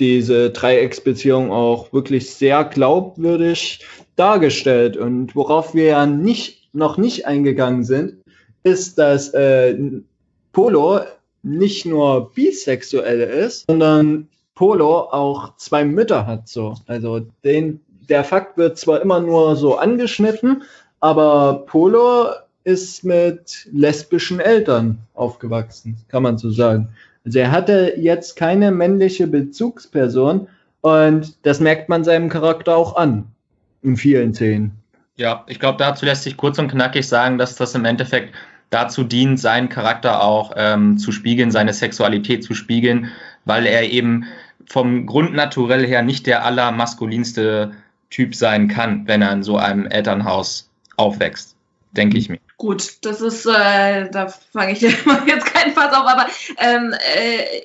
[0.00, 3.84] diese Dreiecksbeziehung auch wirklich sehr glaubwürdig
[4.16, 4.96] dargestellt.
[4.96, 8.14] Und worauf wir ja nicht, noch nicht eingegangen sind,
[8.62, 9.76] ist, dass äh,
[10.52, 11.00] Polo
[11.42, 16.48] nicht nur bisexuell ist, sondern Polo auch zwei Mütter hat.
[16.48, 16.74] So.
[16.86, 20.62] Also den, der Fakt wird zwar immer nur so angeschnitten,
[21.00, 22.30] aber Polo
[22.64, 26.88] ist mit lesbischen Eltern aufgewachsen, kann man so sagen.
[27.24, 30.48] Also er hatte jetzt keine männliche Bezugsperson
[30.80, 33.28] und das merkt man seinem Charakter auch an.
[33.82, 34.72] In vielen Szenen.
[35.18, 38.34] Ja, ich glaube, dazu lässt sich kurz und knackig sagen, dass das im Endeffekt
[38.70, 43.10] dazu dient, seinen Charakter auch ähm, zu spiegeln, seine Sexualität zu spiegeln,
[43.44, 44.26] weil er eben
[44.66, 47.72] vom Grundnaturell her nicht der allermaskulinste
[48.10, 51.56] Typ sein kann, wenn er in so einem Elternhaus aufwächst,
[51.92, 52.38] denke ich mir.
[52.56, 56.26] Gut, das ist, äh, da fange ich jetzt keinen Fass auf, aber
[56.58, 57.62] ähm, äh,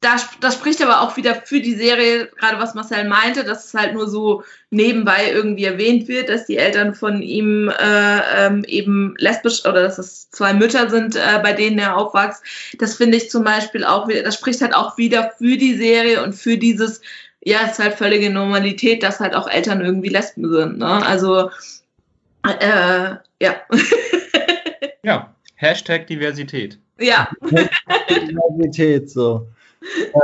[0.00, 3.74] da, das spricht aber auch wieder für die Serie, gerade was Marcel meinte, dass es
[3.74, 9.14] halt nur so nebenbei irgendwie erwähnt wird, dass die Eltern von ihm äh, ähm, eben
[9.18, 12.44] lesbisch oder dass es zwei Mütter sind, äh, bei denen er aufwächst.
[12.78, 16.22] Das finde ich zum Beispiel auch wieder, das spricht halt auch wieder für die Serie
[16.22, 17.00] und für dieses,
[17.42, 20.78] ja, es ist halt völlige Normalität, dass halt auch Eltern irgendwie Lesben sind.
[20.78, 20.86] Ne?
[20.86, 21.50] Also,
[22.44, 23.56] äh, ja.
[25.02, 26.78] Ja, Hashtag Diversität.
[27.00, 27.28] ja.
[27.40, 29.48] Diversität so.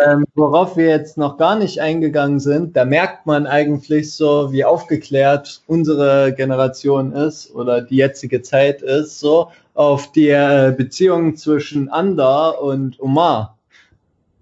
[0.05, 4.65] Ähm, worauf wir jetzt noch gar nicht eingegangen sind, da merkt man eigentlich so, wie
[4.65, 11.89] aufgeklärt unsere Generation ist oder die jetzige Zeit ist, so auf die äh, Beziehung zwischen
[11.89, 13.59] Anda und Omar.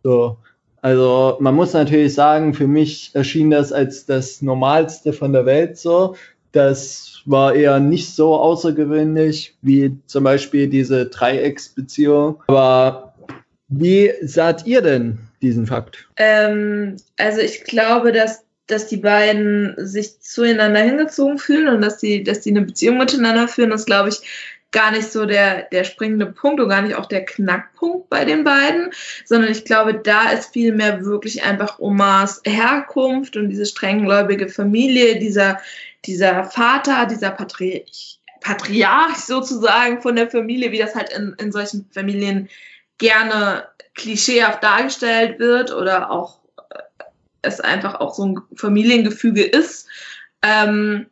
[0.02, 0.36] So.
[0.80, 5.78] Also man muss natürlich sagen, für mich erschien das als das Normalste von der Welt
[5.78, 6.16] so.
[6.50, 12.42] Das war eher nicht so außergewöhnlich wie zum Beispiel diese Dreiecksbeziehung.
[12.48, 13.11] Aber
[13.72, 16.08] wie saht ihr denn diesen Fakt?
[16.16, 22.22] Ähm, also ich glaube, dass, dass die beiden sich zueinander hingezogen fühlen und dass die,
[22.22, 24.20] dass die eine Beziehung miteinander führen, das glaube ich
[24.72, 28.42] gar nicht so der, der springende Punkt und gar nicht auch der Knackpunkt bei den
[28.42, 28.90] beiden,
[29.24, 35.60] sondern ich glaube, da ist vielmehr wirklich einfach Omars Herkunft und diese strenggläubige Familie, dieser,
[36.06, 41.86] dieser Vater, dieser Patriarch, Patriarch sozusagen von der Familie, wie das halt in, in solchen
[41.92, 42.48] Familien
[42.98, 46.40] gerne klischeehaft dargestellt wird oder auch
[47.42, 49.88] es einfach auch so ein Familiengefüge ist.
[50.42, 51.06] Ähm,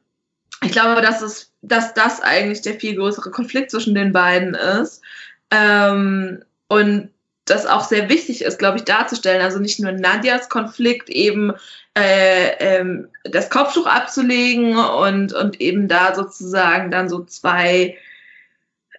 [0.63, 5.03] ich glaube, dass, es, dass das eigentlich der viel größere Konflikt zwischen den beiden ist.
[5.51, 7.11] Ähm, und
[7.47, 9.43] das auch sehr wichtig ist, glaube ich, darzustellen.
[9.43, 11.53] Also nicht nur Nadias Konflikt, eben
[11.95, 17.99] äh, ähm, das Kopftuch abzulegen und, und eben da sozusagen dann so zwei,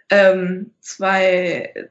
[0.10, 1.90] ähm, zwei,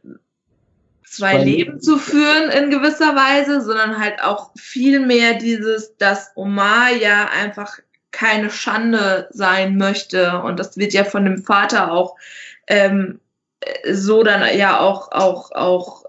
[1.11, 6.93] zwei Leben zu führen in gewisser Weise, sondern halt auch viel mehr dieses, dass Omar
[6.93, 7.79] ja einfach
[8.13, 10.41] keine Schande sein möchte.
[10.41, 12.17] Und das wird ja von dem Vater auch
[12.69, 13.21] ähm,
[13.91, 16.00] so dann ja auch, auch, auch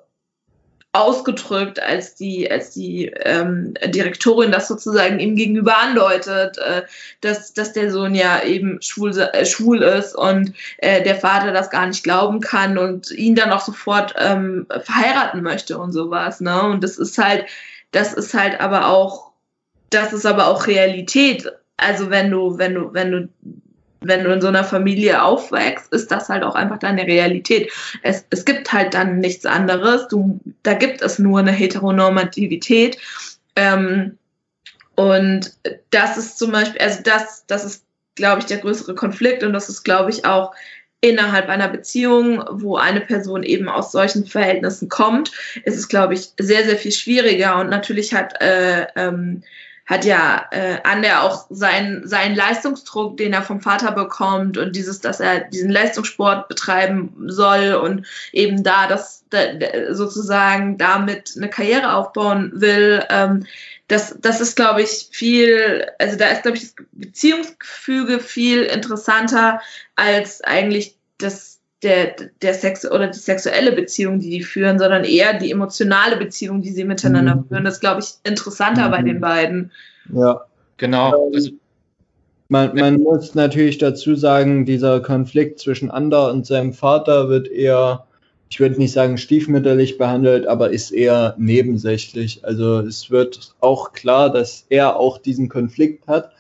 [0.94, 6.84] ausgedrückt, als die, als die ähm, Direktorin das sozusagen ihm gegenüber andeutet, äh,
[7.22, 11.70] dass, dass der Sohn ja eben schwul, äh, schwul ist und äh, der Vater das
[11.70, 16.42] gar nicht glauben kann und ihn dann auch sofort ähm, verheiraten möchte und sowas.
[16.42, 16.62] Ne?
[16.64, 17.46] Und das ist halt,
[17.92, 19.32] das ist halt aber auch,
[19.90, 21.50] das ist aber auch Realität.
[21.78, 23.30] Also wenn du, wenn du, wenn du
[24.02, 27.72] wenn du in so einer Familie aufwächst, ist das halt auch einfach deine Realität.
[28.02, 30.08] Es, es gibt halt dann nichts anderes.
[30.08, 32.98] Du, da gibt es nur eine Heteronormativität.
[33.56, 34.18] Ähm,
[34.96, 35.54] und
[35.92, 37.86] das ist zum Beispiel, also das, das ist,
[38.16, 40.54] glaube ich, der größere Konflikt und das ist, glaube ich, auch
[41.00, 45.32] innerhalb einer Beziehung, wo eine Person eben aus solchen Verhältnissen kommt,
[45.64, 47.60] ist es, glaube ich, sehr, sehr viel schwieriger.
[47.60, 49.44] Und natürlich hat äh, ähm,
[49.86, 55.02] hat ja äh, Ander auch seinen, seinen Leistungsdruck, den er vom Vater bekommt und dieses,
[55.02, 59.42] dass er diesen Leistungssport betreiben soll und eben da das da,
[59.90, 63.04] sozusagen damit eine Karriere aufbauen will.
[63.10, 63.46] Ähm,
[63.88, 69.62] das, das ist, glaube ich, viel, also da ist, glaube ich, das Beziehungsgefüge viel interessanter
[69.96, 71.51] als eigentlich das
[71.84, 76.62] der, der Sex oder die sexuelle Beziehung, die die führen, sondern eher die emotionale Beziehung,
[76.62, 77.48] die sie miteinander mhm.
[77.48, 77.64] führen.
[77.64, 78.92] Das ist, glaube ich, interessanter mhm.
[78.92, 79.72] bei den beiden.
[80.14, 80.46] Ja.
[80.78, 81.28] Genau.
[81.28, 81.52] Ähm, also,
[82.50, 88.06] man, man muss natürlich dazu sagen, dieser Konflikt zwischen Ander und seinem Vater wird eher,
[88.50, 92.44] ich würde nicht sagen stiefmütterlich behandelt, aber ist eher nebensächlich.
[92.44, 96.32] Also es wird auch klar, dass er auch diesen Konflikt hat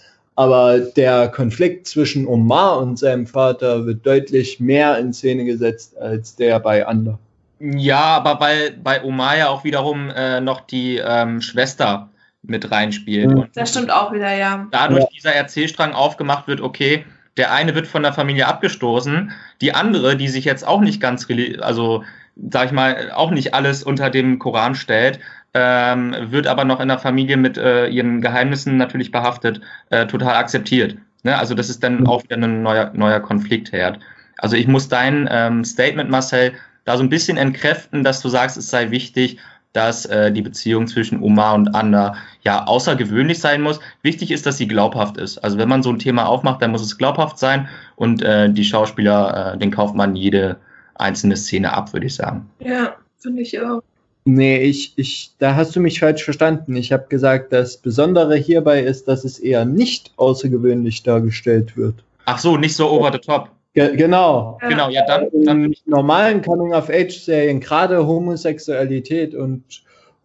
[0.41, 6.35] aber der Konflikt zwischen Omar und seinem Vater wird deutlich mehr in Szene gesetzt als
[6.35, 7.19] der bei Ander.
[7.59, 12.09] Ja, aber weil bei Omar ja auch wiederum äh, noch die ähm, Schwester
[12.41, 13.29] mit reinspielt.
[13.29, 13.45] Mhm.
[13.53, 14.67] das stimmt auch wieder, ja.
[14.71, 15.09] Dadurch ja.
[15.13, 17.05] dieser Erzählstrang aufgemacht wird, okay,
[17.37, 19.31] der eine wird von der Familie abgestoßen,
[19.61, 21.27] die andere, die sich jetzt auch nicht ganz,
[21.59, 22.03] also
[22.49, 25.19] sag ich mal, auch nicht alles unter dem Koran stellt,
[25.53, 30.35] ähm, wird aber noch in der Familie mit äh, ihren Geheimnissen natürlich behaftet, äh, total
[30.35, 30.97] akzeptiert.
[31.23, 31.37] Ne?
[31.37, 33.99] Also das ist dann auch wieder ein neuer, neuer Konfliktherd.
[34.37, 36.53] Also ich muss dein ähm, Statement, Marcel,
[36.85, 39.37] da so ein bisschen entkräften, dass du sagst, es sei wichtig,
[39.73, 43.79] dass äh, die Beziehung zwischen Omar und Anna ja außergewöhnlich sein muss.
[44.01, 45.37] Wichtig ist, dass sie glaubhaft ist.
[45.37, 48.65] Also wenn man so ein Thema aufmacht, dann muss es glaubhaft sein und äh, die
[48.65, 50.57] Schauspieler, äh, den kauft man jede
[50.95, 52.49] einzelne Szene ab, würde ich sagen.
[52.59, 53.81] Ja, finde ich auch.
[54.23, 56.75] Nee, ich, ich, da hast du mich falsch verstanden.
[56.75, 62.03] Ich habe gesagt, das Besondere hierbei ist, dass es eher nicht außergewöhnlich dargestellt wird.
[62.25, 63.49] Ach so, nicht so over the top.
[63.73, 64.59] Ge genau.
[64.61, 64.67] Ja.
[64.67, 65.27] Genau, ja, dann.
[65.43, 69.63] dann In normalen Coming-of-Age-Serien, gerade Homosexualität und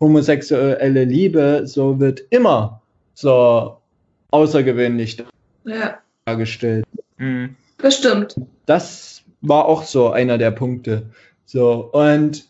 [0.01, 2.83] homosexuelle Liebe, so wird immer
[3.15, 3.79] so
[4.31, 5.25] außergewöhnlich
[5.65, 5.99] ja.
[6.27, 6.85] dargestellt.
[7.17, 7.57] Mhm.
[7.79, 8.37] Bestimmt.
[8.67, 11.11] Das war auch so einer der Punkte.
[11.45, 12.47] So, und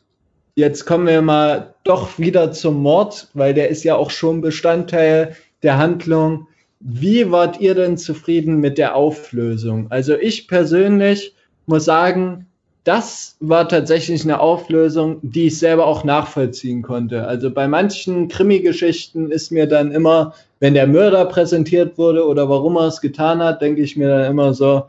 [0.59, 5.37] Jetzt kommen wir mal doch wieder zum Mord, weil der ist ja auch schon Bestandteil
[5.63, 6.49] der Handlung.
[6.81, 9.89] Wie wart ihr denn zufrieden mit der Auflösung?
[9.91, 11.35] Also ich persönlich
[11.67, 12.47] muss sagen,
[12.85, 17.27] das war tatsächlich eine Auflösung, die ich selber auch nachvollziehen konnte.
[17.27, 22.77] Also bei manchen Krimi-Geschichten ist mir dann immer, wenn der Mörder präsentiert wurde oder warum
[22.77, 24.85] er es getan hat, denke ich mir dann immer so,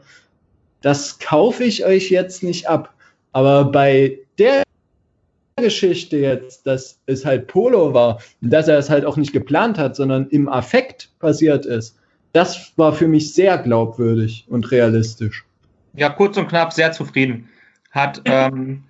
[0.82, 2.93] das kaufe ich euch jetzt nicht ab.
[3.34, 4.63] Aber bei der
[5.57, 9.95] Geschichte jetzt, dass es halt Polo war dass er es halt auch nicht geplant hat,
[9.95, 11.97] sondern im Affekt passiert ist,
[12.33, 15.45] das war für mich sehr glaubwürdig und realistisch.
[15.95, 17.49] Ja, kurz und knapp sehr zufrieden.
[17.91, 18.83] Hat ähm,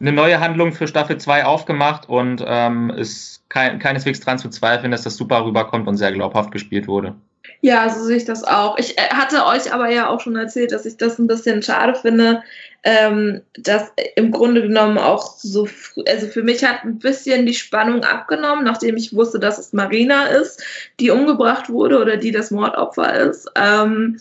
[0.00, 4.90] eine neue Handlung für Staffel 2 aufgemacht und ähm, ist kein, keineswegs dran zu zweifeln,
[4.90, 7.14] dass das super rüberkommt und sehr glaubhaft gespielt wurde.
[7.60, 8.78] Ja, so sehe ich das auch.
[8.78, 11.94] Ich äh, hatte euch aber ja auch schon erzählt, dass ich das ein bisschen schade
[11.94, 12.42] finde,
[12.84, 15.68] ähm, dass im Grunde genommen auch so,
[16.06, 20.26] also für mich hat ein bisschen die Spannung abgenommen, nachdem ich wusste, dass es Marina
[20.26, 20.62] ist,
[21.00, 23.50] die umgebracht wurde oder die das Mordopfer ist.
[23.56, 24.20] Ähm,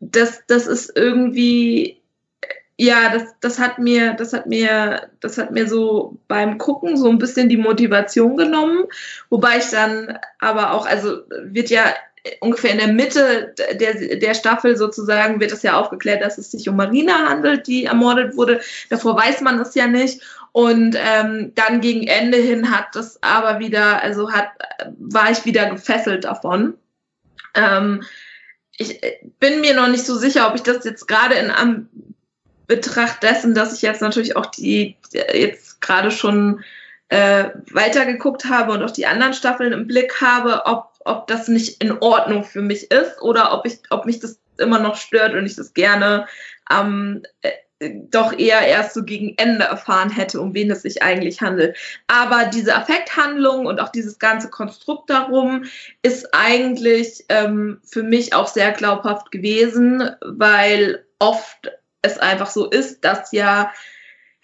[0.00, 2.02] das, das ist irgendwie,
[2.76, 7.08] ja, das, das hat mir, das hat mir, das hat mir so beim Gucken so
[7.08, 8.84] ein bisschen die Motivation genommen,
[9.30, 11.84] wobei ich dann aber auch, also wird ja
[12.40, 16.68] ungefähr in der Mitte der, der Staffel sozusagen wird es ja aufgeklärt, dass es sich
[16.68, 18.60] um Marina handelt, die ermordet wurde.
[18.88, 20.22] Davor weiß man es ja nicht.
[20.52, 24.50] Und ähm, dann gegen Ende hin hat das aber wieder, also hat,
[24.98, 26.74] war ich wieder gefesselt davon.
[27.54, 28.04] Ähm,
[28.76, 29.00] ich
[29.40, 31.88] bin mir noch nicht so sicher, ob ich das jetzt gerade in
[32.66, 36.64] Betracht dessen, dass ich jetzt natürlich auch die jetzt gerade schon
[37.08, 41.82] äh, weitergeguckt habe und auch die anderen Staffeln im Blick habe, ob, ob das nicht
[41.82, 45.46] in Ordnung für mich ist oder ob ich, ob mich das immer noch stört und
[45.46, 46.26] ich das gerne
[46.70, 47.52] ähm, äh,
[47.90, 51.76] doch eher erst so gegen Ende erfahren hätte, um wen es sich eigentlich handelt.
[52.06, 55.64] Aber diese Affekthandlung und auch dieses ganze Konstrukt darum
[56.02, 63.04] ist eigentlich ähm, für mich auch sehr glaubhaft gewesen, weil oft es einfach so ist,
[63.04, 63.72] dass ja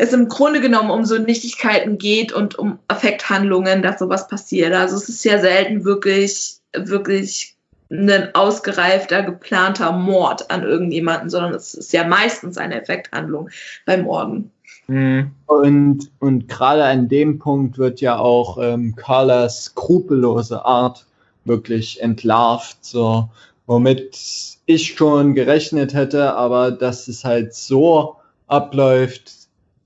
[0.01, 4.73] es im Grunde genommen um so Nichtigkeiten geht und um Affekthandlungen, dass sowas passiert.
[4.73, 7.55] Also es ist ja selten wirklich, wirklich
[7.91, 13.51] ein ausgereifter, geplanter Mord an irgendjemanden, sondern es ist ja meistens eine Effekthandlung
[13.85, 14.51] beim Morden.
[14.87, 15.33] Mhm.
[15.45, 21.05] Und, und gerade an dem Punkt wird ja auch ähm, Carlas skrupellose Art
[21.45, 23.29] wirklich entlarvt, so
[23.67, 24.17] womit
[24.65, 29.40] ich schon gerechnet hätte, aber dass es halt so abläuft,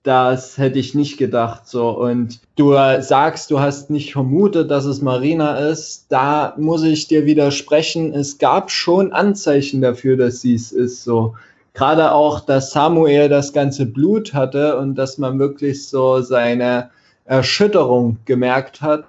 [0.05, 1.67] das hätte ich nicht gedacht.
[1.67, 6.07] So und du sagst, du hast nicht vermutet, dass es Marina ist.
[6.11, 8.13] Da muss ich dir widersprechen.
[8.13, 11.05] Es gab schon Anzeichen dafür, dass sie es ist.
[11.05, 11.35] So
[11.73, 16.91] gerade auch, dass Samuel das ganze Blut hatte und dass man wirklich so seine
[17.25, 19.07] Erschütterung gemerkt hat.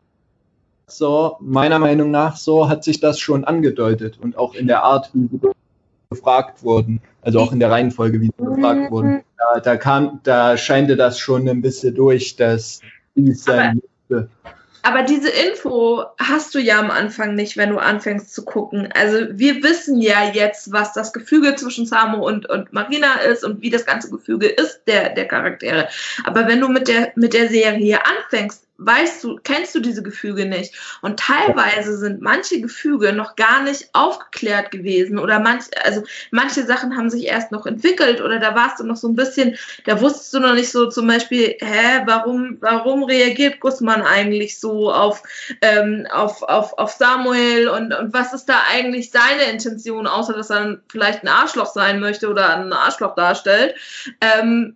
[0.88, 5.10] So meiner Meinung nach so hat sich das schon angedeutet und auch in der Art,
[5.14, 5.40] wie sie
[6.10, 9.24] gefragt wurden, also auch in der Reihenfolge, wie sie gefragt wurden.
[9.38, 12.82] Da, da kam, da scheinte das schon ein bisschen durch, dass
[13.16, 14.30] dies sein müsste.
[14.86, 18.88] Aber diese Info hast du ja am Anfang nicht, wenn du anfängst zu gucken.
[18.94, 23.64] Also wir wissen ja jetzt, was das Gefüge zwischen Samo und, und Marina ist und
[23.64, 25.88] wie das ganze Gefüge ist der, der Charaktere.
[26.24, 30.46] Aber wenn du mit der, mit der Serie anfängst, weißt du, kennst du diese Gefüge
[30.46, 30.74] nicht.
[31.02, 36.98] Und teilweise sind manche Gefüge noch gar nicht aufgeklärt gewesen oder manch, also manche Sachen
[36.98, 40.34] haben sich erst noch entwickelt oder da warst du noch so ein bisschen, da wusstest
[40.34, 45.24] du noch nicht so zum Beispiel, hä, warum, warum reagiert Guzman eigentlich so auf,
[45.62, 50.52] ähm, auf, auf, auf Samuel und, und was ist da eigentlich seine Intention, außer dass
[50.52, 53.76] er vielleicht ein Arschloch sein möchte oder ein Arschloch darstellt.
[54.22, 54.76] Ähm,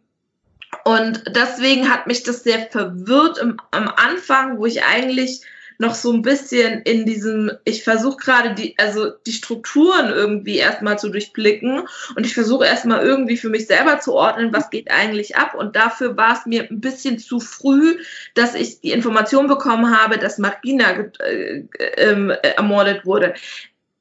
[0.85, 5.41] und deswegen hat mich das sehr verwirrt im, am Anfang, wo ich eigentlich
[5.81, 10.99] noch so ein bisschen in diesem, ich versuche gerade die, also die Strukturen irgendwie erstmal
[10.99, 15.37] zu durchblicken und ich versuche erstmal irgendwie für mich selber zu ordnen, was geht eigentlich
[15.37, 15.55] ab.
[15.55, 17.97] Und dafür war es mir ein bisschen zu früh,
[18.35, 23.33] dass ich die Information bekommen habe, dass Marina äh, äh, ermordet wurde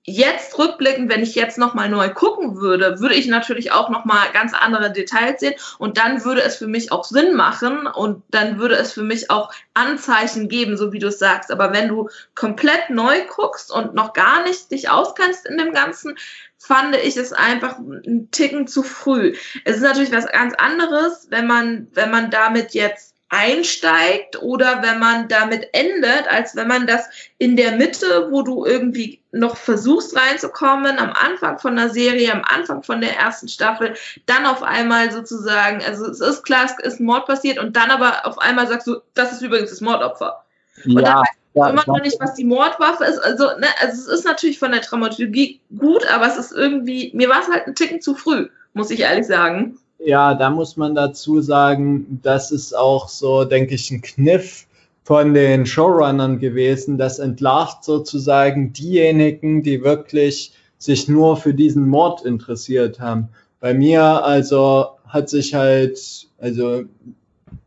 [0.08, 4.54] jetzt rückblickend, wenn ich jetzt nochmal neu gucken würde, würde ich natürlich auch nochmal ganz
[4.54, 8.76] andere Details sehen und dann würde es für mich auch Sinn machen und dann würde
[8.76, 11.50] es für mich auch Anzeichen geben, so wie du es sagst.
[11.50, 16.16] Aber wenn du komplett neu guckst und noch gar nicht dich auskennst in dem Ganzen,
[16.58, 19.34] fand ich es einfach einen Ticken zu früh.
[19.64, 24.98] Es ist natürlich was ganz anderes, wenn man, wenn man damit jetzt einsteigt oder wenn
[24.98, 30.16] man damit endet, als wenn man das in der Mitte, wo du irgendwie noch versuchst
[30.16, 35.10] reinzukommen, am Anfang von der Serie, am Anfang von der ersten Staffel, dann auf einmal
[35.10, 38.66] sozusagen, also es ist klar, es ist ein Mord passiert und dann aber auf einmal
[38.66, 40.44] sagst du, das ist übrigens das Mordopfer.
[40.86, 43.18] Und ja, dann weißt du ja, immer noch nicht, was die Mordwaffe ist.
[43.18, 47.28] Also, ne, also es ist natürlich von der Dramaturgie gut, aber es ist irgendwie, mir
[47.28, 49.78] war es halt ein Ticken zu früh, muss ich ehrlich sagen.
[49.98, 54.66] Ja, da muss man dazu sagen, das ist auch so, denke ich, ein Kniff
[55.02, 56.98] von den Showrunnern gewesen.
[56.98, 63.28] Das entlarvt sozusagen diejenigen, die wirklich sich nur für diesen Mord interessiert haben.
[63.58, 65.98] Bei mir also hat sich halt,
[66.38, 66.84] also,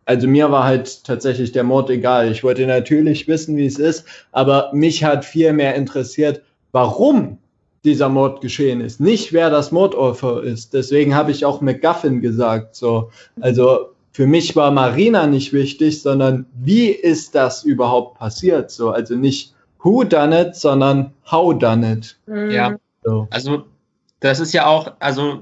[0.06, 2.32] also mir war halt tatsächlich der Mord egal.
[2.32, 7.40] Ich wollte natürlich wissen, wie es ist, aber mich hat viel mehr interessiert, warum
[7.84, 10.74] dieser Mord geschehen ist, nicht wer das Mordopfer ist.
[10.74, 12.76] Deswegen habe ich auch McGuffin gesagt.
[12.76, 18.70] So, also für mich war Marina nicht wichtig, sondern wie ist das überhaupt passiert?
[18.72, 22.18] So, also nicht who done it, sondern how done it.
[22.28, 22.51] Mhm.
[22.51, 22.78] Ja.
[23.04, 23.28] So.
[23.32, 23.66] Also
[24.20, 25.42] das ist ja auch, also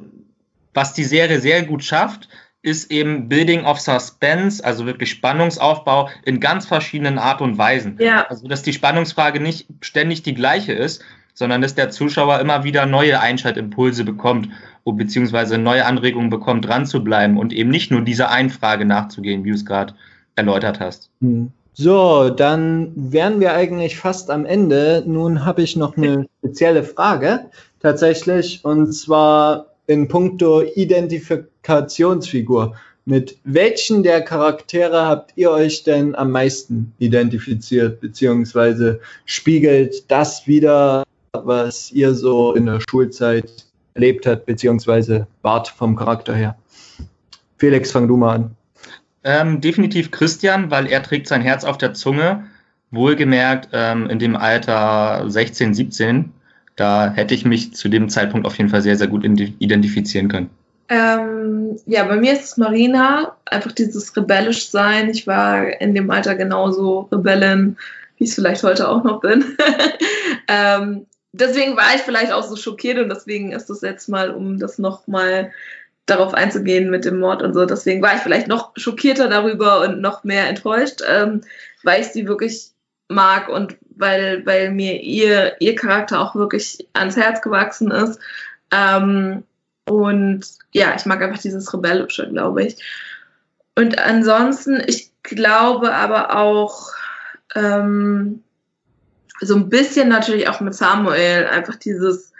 [0.73, 2.29] was die Serie sehr gut schafft,
[2.61, 7.97] ist eben Building of Suspense, also wirklich Spannungsaufbau in ganz verschiedenen Art und Weisen.
[7.99, 8.27] Ja.
[8.27, 11.01] Also dass die Spannungsfrage nicht ständig die gleiche ist,
[11.39, 14.49] sondern dass der Zuschauer immer wieder neue Einschaltimpulse bekommt
[14.83, 19.45] beziehungsweise neue Anregungen bekommt, dran zu bleiben und eben nicht nur dieser einen Frage nachzugehen,
[19.45, 19.93] wie du es gerade
[20.35, 21.11] erläutert hast.
[21.21, 21.51] Hm.
[21.73, 25.03] So, dann wären wir eigentlich fast am Ende.
[25.05, 27.45] Nun habe ich noch eine spezielle Frage
[27.79, 32.75] tatsächlich und zwar in puncto Identifikationsfigur.
[33.05, 41.03] Mit welchen der Charaktere habt ihr euch denn am meisten identifiziert, beziehungsweise spiegelt das wieder,
[41.45, 43.49] was ihr so in der Schulzeit
[43.93, 46.57] erlebt hat, beziehungsweise wart vom Charakter her?
[47.57, 48.55] Felix, fang du mal an.
[49.23, 52.45] Ähm, definitiv Christian, weil er trägt sein Herz auf der Zunge.
[52.91, 56.31] Wohlgemerkt ähm, in dem Alter 16, 17.
[56.75, 60.49] Da hätte ich mich zu dem Zeitpunkt auf jeden Fall sehr, sehr gut identifizieren können.
[60.87, 65.09] Ähm, ja, bei mir ist es Marina, einfach dieses rebellisch sein.
[65.09, 67.77] Ich war in dem Alter genauso Rebellin,
[68.17, 69.43] wie ich es vielleicht heute auch noch bin.
[70.47, 74.59] ähm, deswegen war ich vielleicht auch so schockiert und deswegen ist das jetzt mal, um
[74.59, 75.51] das nochmal
[76.05, 80.01] darauf einzugehen mit dem Mord und so, deswegen war ich vielleicht noch schockierter darüber und
[80.01, 81.41] noch mehr enttäuscht, ähm,
[81.83, 82.71] weil ich sie wirklich
[83.09, 88.19] mag und weil, weil mir ihr, ihr Charakter auch wirklich ans Herz gewachsen ist.
[88.71, 89.43] Ähm,
[89.85, 92.77] und ja, ich mag einfach dieses Rebellische, glaube ich.
[93.75, 96.91] Und ansonsten, ich glaube aber auch
[97.55, 98.43] ähm,
[99.41, 102.31] so ein bisschen natürlich auch mit Samuel, einfach dieses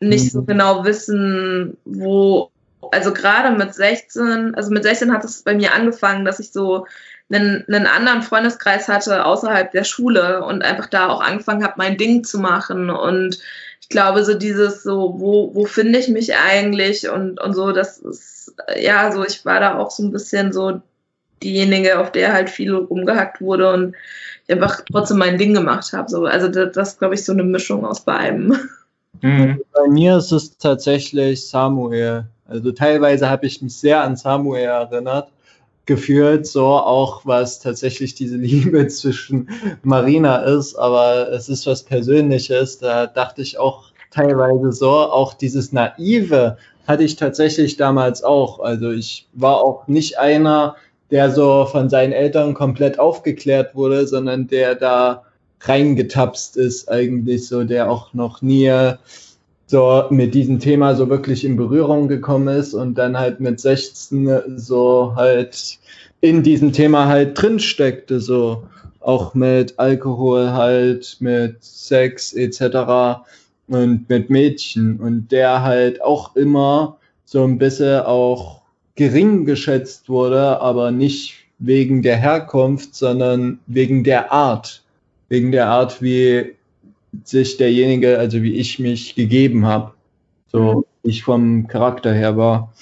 [0.00, 0.46] nicht so mhm.
[0.46, 2.50] genau wissen, wo,
[2.92, 6.86] also gerade mit 16, also mit 16 hat es bei mir angefangen, dass ich so
[7.30, 11.96] einen, einen anderen Freundeskreis hatte außerhalb der Schule und einfach da auch angefangen habe, mein
[11.96, 12.90] Ding zu machen.
[12.90, 13.38] Und
[13.80, 17.08] ich glaube, so dieses so, wo, wo finde ich mich eigentlich?
[17.08, 20.82] Und, und so, das ist, ja, so, ich war da auch so ein bisschen so
[21.42, 23.72] diejenige, auf der halt viel rumgehackt wurde.
[23.72, 23.96] Und
[24.46, 26.08] ich einfach trotzdem mein Ding gemacht habe.
[26.08, 26.24] So.
[26.24, 28.56] Also das, das glaube ich, so eine Mischung aus beidem.
[29.22, 29.62] Mhm.
[29.72, 32.26] Bei mir ist es tatsächlich Samuel.
[32.46, 35.28] Also teilweise habe ich mich sehr an Samuel erinnert
[35.86, 39.48] gefühlt, so auch was tatsächlich diese Liebe zwischen
[39.82, 45.72] Marina ist, aber es ist was Persönliches, da dachte ich auch teilweise so, auch dieses
[45.72, 46.56] Naive
[46.86, 50.76] hatte ich tatsächlich damals auch, also ich war auch nicht einer,
[51.10, 55.22] der so von seinen Eltern komplett aufgeklärt wurde, sondern der da
[55.60, 58.72] reingetapst ist eigentlich so, der auch noch nie
[59.66, 64.58] so mit diesem Thema so wirklich in Berührung gekommen ist und dann halt mit 16
[64.58, 65.78] so halt
[66.20, 68.62] in diesem Thema halt drin steckte, so
[69.00, 73.22] auch mit Alkohol halt, mit Sex etc.
[73.68, 78.62] und mit Mädchen und der halt auch immer so ein bisschen auch
[78.96, 84.82] gering geschätzt wurde, aber nicht wegen der Herkunft, sondern wegen der Art,
[85.28, 86.54] wegen der Art, wie
[87.24, 89.92] sich derjenige, also wie ich mich gegeben habe,
[90.48, 90.84] so mhm.
[91.02, 92.72] ich vom Charakter her war.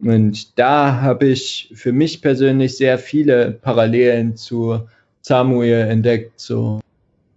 [0.00, 4.80] Und da habe ich für mich persönlich sehr viele Parallelen zu
[5.22, 6.32] Samuel entdeckt.
[6.38, 6.80] So.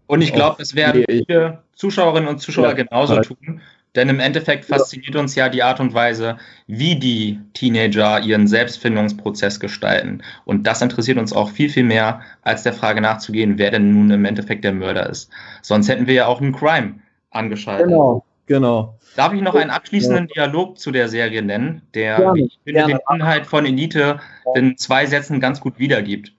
[0.08, 3.28] Und ich glaube, es werden viele Zuschauerinnen und Zuschauer ja, genauso halt.
[3.28, 3.62] tun.
[3.98, 6.38] Denn im Endeffekt fasziniert uns ja die Art und Weise,
[6.68, 10.22] wie die Teenager ihren Selbstfindungsprozess gestalten.
[10.46, 14.12] Und das interessiert uns auch viel, viel mehr, als der Frage nachzugehen, wer denn nun
[14.12, 15.32] im Endeffekt der Mörder ist.
[15.64, 17.00] Sonst hätten wir ja auch einen Crime
[17.32, 17.88] angeschaltet.
[17.88, 19.00] Genau, genau.
[19.16, 22.94] Darf ich noch einen abschließenden Dialog zu der Serie nennen, der, gerne, ich finde, gerne.
[22.94, 24.20] den Inhalt von Elite
[24.54, 26.34] in zwei Sätzen ganz gut wiedergibt.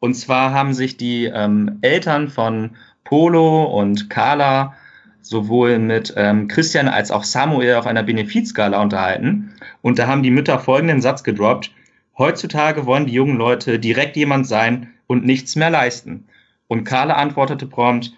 [0.00, 2.70] Und zwar haben sich die ähm, Eltern von
[3.04, 4.74] Polo und Carla
[5.22, 9.54] sowohl mit ähm, Christian als auch Samuel auf einer Benefizskala unterhalten.
[9.80, 11.70] Und da haben die Mütter folgenden Satz gedroppt.
[12.18, 16.26] Heutzutage wollen die jungen Leute direkt jemand sein und nichts mehr leisten.
[16.68, 18.12] Und Carla antwortete prompt,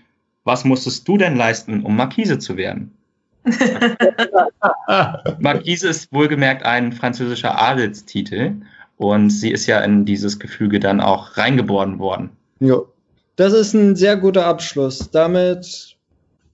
[0.45, 2.95] was musstest du denn leisten, um Marquise zu werden?
[5.39, 8.57] Marquise ist wohlgemerkt ein französischer Adelstitel
[8.97, 12.31] und sie ist ja in dieses Gefüge dann auch reingeboren worden.
[12.61, 12.77] Ja,
[13.37, 15.11] das ist ein sehr guter Abschluss.
[15.11, 15.94] Damit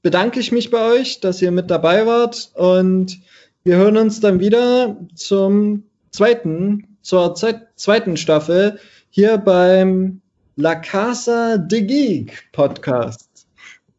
[0.02, 3.18] bedanke ich mich bei euch, dass ihr mit dabei wart und
[3.62, 8.78] wir hören uns dann wieder zum zweiten, zur zweiten Staffel
[9.10, 10.20] hier beim
[10.56, 13.28] La Casa de Geek Podcast.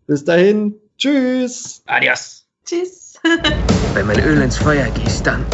[0.08, 1.84] Bis dahin, tschüss.
[1.86, 2.46] Adios.
[2.66, 3.20] Tschüss.
[3.94, 5.46] Wenn man Öl ins Feuer gießt, dann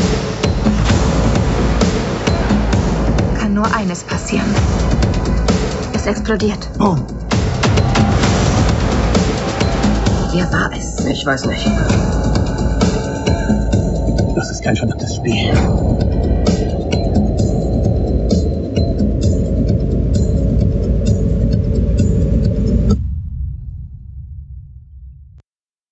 [3.38, 4.48] kann nur eines passieren.
[5.94, 6.70] Es explodiert.
[6.78, 7.06] Boom.
[10.32, 11.06] Wer war es?
[11.06, 11.66] Ich weiß nicht.
[14.36, 15.52] Das ist kein verdammtes Spiel.